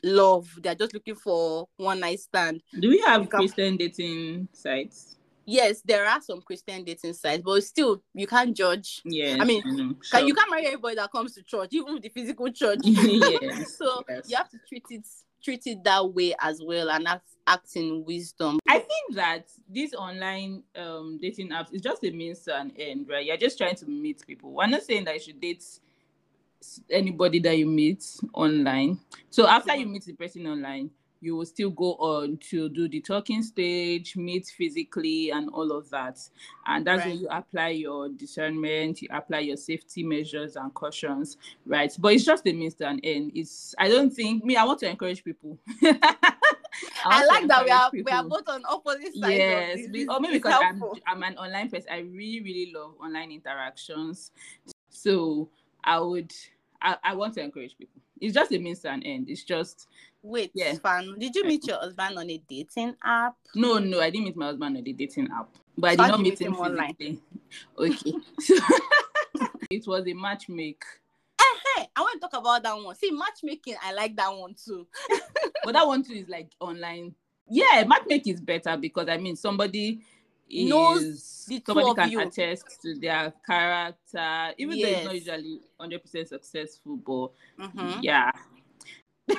love. 0.03 0.49
They're 0.63 0.75
just 0.75 0.95
looking 0.95 1.15
for 1.15 1.69
one 1.77 2.01
night 2.01 2.21
stand. 2.21 2.63
do 2.79 2.89
we 2.89 2.99
have 3.01 3.29
christian 3.31 3.77
dating 3.77 4.49
sites 4.53 5.15
Yes, 5.47 5.83
there 5.83 6.07
are 6.07 6.21
some 6.23 6.41
Christian 6.41 6.85
dating 6.85 7.13
sites, 7.13 7.43
but 7.45 7.63
still 7.63 8.03
you 8.15 8.27
can't 8.27 8.57
judge. 8.57 9.03
Yeah, 9.05 9.37
I 9.39 9.45
mean, 9.45 9.63
know, 9.67 9.95
Can, 10.11 10.27
you 10.27 10.35
can't 10.35 10.51
marry 10.51 10.67
everybody 10.67 10.95
that 10.97 11.13
comes 11.13 11.35
to 11.35 11.43
church, 11.43 11.69
even 11.73 12.01
the 12.01 12.09
physical 12.09 12.51
church. 12.51 12.79
yes 12.83 13.77
so 13.79 14.03
yes. 14.09 14.31
you 14.31 14.37
have 14.37 14.49
to 14.49 14.59
treat 14.67 14.85
it 14.89 15.07
treat 15.45 15.67
it 15.67 15.85
that 15.85 16.13
way 16.13 16.35
as 16.41 16.61
well 16.65 16.91
and 16.91 17.07
act, 17.07 17.29
act 17.47 17.77
in 17.77 18.05
wisdom. 18.05 18.59
I 18.67 18.79
think 18.79 19.15
that 19.15 19.49
these 19.69 19.95
online 19.95 20.63
um 20.75 21.19
dating 21.21 21.51
apps 21.51 21.73
is 21.73 21.83
just 21.83 22.03
a 22.05 22.11
means 22.11 22.41
to 22.41 22.59
an 22.59 22.73
end, 22.79 23.07
right? 23.09 23.25
You're 23.25 23.37
just 23.37 23.59
trying 23.59 23.77
to 23.77 23.87
meet 23.87 24.27
people. 24.27 24.53
We're 24.53 24.67
not 24.67 24.83
saying 24.83 25.05
that 25.05 25.15
you 25.15 25.21
should 25.21 25.41
date 25.41 25.65
anybody 26.91 27.39
that 27.41 27.59
you 27.59 27.67
meet 27.67 28.05
online. 28.33 28.99
So 29.31 29.47
after 29.47 29.77
you 29.77 29.87
meet 29.87 30.05
the 30.05 30.15
person 30.15 30.47
online, 30.47 30.91
you 31.25 31.35
will 31.37 31.47
still 31.47 31.71
go 31.71 31.95
on 31.95 32.37
to 32.37 32.69
do 32.69 32.87
the 32.89 33.01
talking 33.01 33.43
stage, 33.43 34.15
meet 34.15 34.47
physically, 34.47 35.31
and 35.31 35.49
all 35.51 35.73
of 35.73 35.89
that. 35.91 36.19
And 36.67 36.87
that's 36.87 37.01
Right. 37.01 37.09
when 37.13 37.19
you 37.21 37.29
apply 37.31 37.69
your 37.71 38.11
discernment, 38.11 39.01
you 39.01 39.09
apply 39.11 39.41
your 39.41 39.57
safety 39.57 40.03
measures 40.03 40.57
and 40.57 40.73
cautions, 40.75 41.39
right? 41.65 41.91
But 41.99 42.13
it's 42.15 42.25
just 42.25 42.47
a 42.47 42.53
means 42.53 42.75
to 42.75 42.89
an 42.89 43.01
end. 43.03 43.33
It's 43.35 43.75
I 43.79 43.89
don't 43.89 44.11
think 44.11 44.45
me. 44.45 44.57
I 44.57 44.65
want 44.65 44.81
to 44.81 44.89
encourage 44.91 45.25
people. 45.25 45.59
I, 45.83 47.21
to 47.23 47.27
like 47.27 47.47
that 47.49 47.65
we 47.65 47.71
are 47.71 47.87
encourage 47.87 48.05
we 48.05 48.13
are 48.13 48.25
both 48.25 48.49
on 48.49 48.63
opposite 48.69 49.15
sides. 49.15 49.35
Yes, 49.35 49.87
of 49.87 49.93
this. 49.93 50.09
or 50.09 50.21
maybe 50.21 50.35
because 50.35 50.61
I'm. 50.63 50.83
I'm 51.07 51.23
an 51.23 51.39
online 51.39 51.71
person. 51.71 51.89
I 51.91 52.01
really, 52.01 52.41
really 52.43 52.73
love 52.75 52.95
online 53.03 53.33
interactions. 53.33 54.31
So 54.91 55.49
I 55.83 56.01
would, 56.01 56.33
I, 56.81 56.97
I 57.03 57.15
want 57.15 57.35
to 57.35 57.43
encourage 57.43 57.77
people. 57.79 58.01
It's 58.25 58.35
just 58.35 58.53
a 58.53 58.59
means 58.59 58.81
to 58.81 58.91
an 58.91 59.03
end. 59.03 59.29
It's 59.29 59.45
just, 59.45 59.87
Wait, 60.23 60.51
Yeah. 60.55 60.75
Fan, 60.75 61.19
did 61.19 61.35
you 61.35 61.45
meet 61.45 61.67
your 61.67 61.79
husband 61.79 62.19
on 62.19 62.31
a 62.31 62.39
dating 62.49 62.95
app? 63.05 63.37
no, 63.55 63.79
no, 63.79 64.01
I 64.01 64.09
didn't 64.11 64.25
meet 64.25 64.37
my 64.37 64.47
husband 64.47 64.77
on 64.79 64.83
a 64.87 64.93
dating 64.93 65.29
app, 65.31 65.49
but 65.77 65.91
I 65.91 65.97
did 65.97 66.01
how 66.03 66.09
not 66.09 66.21
meet 66.23 66.41
him 66.41 66.55
him 66.55 66.61
online? 66.61 66.95
physically. 66.95 67.23
Okay. 67.79 68.13
So 68.41 68.55
it 69.71 69.87
was 69.87 70.07
a 70.07 70.13
matchmake. 70.15 70.83
Hey, 71.77 71.89
I 71.97 72.01
want 72.01 72.15
to 72.15 72.29
talk 72.29 72.41
about 72.41 72.63
that 72.63 72.75
one. 72.77 72.95
See, 72.95 73.11
matchmaking, 73.11 73.75
I 73.83 73.93
like 73.93 74.15
that 74.17 74.29
one 74.29 74.55
too. 74.55 74.87
But 75.65 75.73
that 75.73 75.87
one 75.87 76.03
too 76.05 76.13
is 76.15 76.29
like 76.29 76.51
online. 76.61 77.15
Yeah, 77.49 77.85
matchmake 77.85 78.27
is 78.27 78.41
better 78.41 78.77
because 78.77 79.09
I 79.09 79.17
mean 79.19 79.35
somebody 79.37 80.01
Knows 80.51 81.03
is 81.03 81.45
the 81.49 81.59
two 81.61 81.65
somebody 81.67 81.95
can 81.95 82.11
you. 82.11 82.21
attest 82.21 82.81
to 82.83 82.95
their 82.99 83.33
character, 83.47 84.55
even 84.59 84.79
though 84.81 84.89
it's 84.89 85.05
not 85.05 85.15
usually 85.15 85.61
hundred 85.81 86.03
percent 86.03 86.29
successful. 86.29 86.97
But 86.97 87.67
Mhm. 87.67 87.99
yeah, 88.03 88.31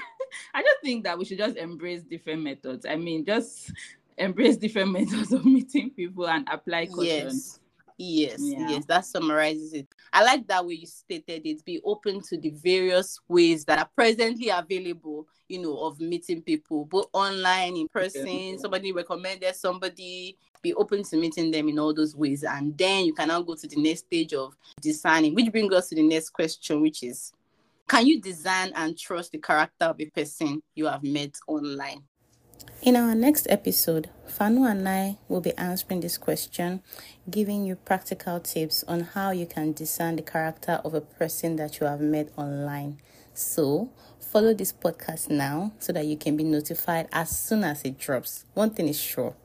I 0.53 0.61
just 0.61 0.81
think 0.83 1.03
that 1.03 1.17
we 1.17 1.25
should 1.25 1.37
just 1.37 1.57
embrace 1.57 2.01
different 2.03 2.41
methods. 2.43 2.85
I 2.85 2.95
mean, 2.95 3.25
just 3.25 3.71
embrace 4.17 4.57
different 4.57 4.91
methods 4.99 5.31
of 5.31 5.45
meeting 5.45 5.91
people 5.91 6.27
and 6.27 6.47
apply 6.51 6.87
caution. 6.87 7.05
Yes. 7.05 7.59
Yes, 7.97 8.41
Yeah. 8.41 8.71
yes, 8.71 8.85
that 8.87 9.05
summarizes 9.05 9.71
it. 9.71 9.87
I 10.11 10.21
like 10.25 10.45
that 10.47 10.65
way 10.65 10.73
you 10.73 10.85
stated 10.85 11.45
it. 11.45 11.63
Be 11.63 11.79
open 11.85 12.19
to 12.23 12.37
the 12.37 12.49
various 12.49 13.17
ways 13.29 13.63
that 13.65 13.79
are 13.79 13.89
presently 13.95 14.49
available, 14.49 15.25
you 15.47 15.61
know, 15.61 15.77
of 15.79 16.01
meeting 16.01 16.41
people, 16.41 16.83
both 16.83 17.07
online, 17.13 17.77
in 17.77 17.87
person. 17.87 18.27
Yeah. 18.27 18.57
Somebody 18.57 18.91
recommended 18.91 19.55
somebody. 19.55 20.37
Be 20.65 20.73
open 20.73 21.03
to 21.03 21.17
meeting 21.17 21.51
them 21.51 21.69
in 21.69 21.77
all 21.77 21.93
those 21.93 22.15
ways, 22.15 22.43
and 22.43 22.75
then 22.75 23.05
you 23.05 23.13
can 23.13 23.27
now 23.27 23.39
go 23.43 23.53
to 23.53 23.67
the 23.67 23.75
next 23.75 24.07
stage 24.07 24.33
of 24.33 24.55
designing, 24.81 25.35
which 25.35 25.51
brings 25.51 25.71
us 25.71 25.89
to 25.89 25.95
the 25.95 26.01
next 26.01 26.31
question, 26.31 26.81
which 26.81 27.03
is, 27.03 27.31
can 27.87 28.07
you 28.07 28.19
design 28.19 28.71
and 28.73 28.97
trust 28.97 29.31
the 29.31 29.37
character 29.37 29.85
of 29.85 29.99
a 29.99 30.07
person 30.07 30.63
you 30.73 30.87
have 30.87 31.03
met 31.03 31.35
online? 31.47 32.01
In 32.81 32.95
our 32.95 33.13
next 33.13 33.45
episode, 33.47 34.09
Faanu 34.27 34.67
and 34.67 34.89
I 34.89 35.19
will 35.27 35.39
be 35.39 35.55
answering 35.55 35.99
this 35.99 36.17
question, 36.17 36.81
giving 37.29 37.63
you 37.63 37.75
practical 37.75 38.39
tips 38.39 38.83
on 38.87 39.01
how 39.01 39.29
you 39.29 39.45
can 39.45 39.71
discern 39.71 40.15
the 40.15 40.23
character 40.23 40.81
of 40.83 40.95
a 40.95 41.01
person 41.01 41.57
that 41.57 41.79
you 41.79 41.85
have 41.85 42.01
met 42.01 42.31
online. 42.37 42.97
So, 43.35 43.91
follow 44.19 44.55
this 44.55 44.73
podcast 44.73 45.29
now 45.29 45.73
so 45.77 45.93
that 45.93 46.07
you 46.07 46.17
can 46.17 46.35
be 46.35 46.43
notified 46.43 47.07
as 47.11 47.29
soon 47.29 47.63
as 47.63 47.83
it 47.83 47.99
drops. 47.99 48.45
One 48.55 48.71
thing 48.71 48.87
is 48.87 48.99
sure 48.99 49.35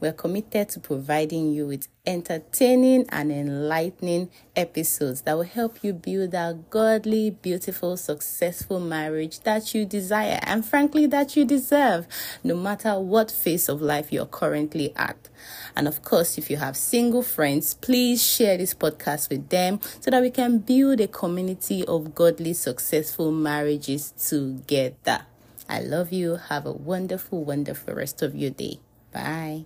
we're 0.00 0.12
committed 0.12 0.68
to 0.70 0.80
providing 0.80 1.52
you 1.52 1.66
with 1.66 1.88
entertaining 2.06 3.06
and 3.08 3.32
enlightening 3.32 4.30
episodes 4.54 5.22
that 5.22 5.34
will 5.34 5.42
help 5.42 5.82
you 5.82 5.92
build 5.92 6.32
that 6.32 6.68
godly, 6.70 7.30
beautiful, 7.30 7.96
successful 7.96 8.78
marriage 8.78 9.40
that 9.40 9.74
you 9.74 9.86
desire 9.86 10.38
and, 10.42 10.64
frankly, 10.64 11.06
that 11.06 11.36
you 11.36 11.44
deserve, 11.44 12.06
no 12.42 12.54
matter 12.54 12.98
what 13.00 13.30
phase 13.30 13.68
of 13.68 13.80
life 13.80 14.12
you're 14.12 14.26
currently 14.26 14.92
at. 14.96 15.28
And 15.76 15.88
of 15.88 16.02
course, 16.02 16.38
if 16.38 16.50
you 16.50 16.56
have 16.58 16.76
single 16.76 17.22
friends, 17.22 17.74
please 17.74 18.22
share 18.22 18.56
this 18.56 18.74
podcast 18.74 19.30
with 19.30 19.48
them 19.48 19.80
so 20.00 20.10
that 20.10 20.22
we 20.22 20.30
can 20.30 20.58
build 20.58 21.00
a 21.00 21.08
community 21.08 21.84
of 21.86 22.14
godly, 22.14 22.52
successful 22.52 23.32
marriages 23.32 24.12
together. 24.12 25.26
I 25.68 25.80
love 25.80 26.12
you. 26.12 26.36
Have 26.36 26.66
a 26.66 26.72
wonderful, 26.72 27.44
wonderful 27.44 27.94
rest 27.94 28.22
of 28.22 28.34
your 28.34 28.50
day. 28.50 28.78
Bye. 29.14 29.64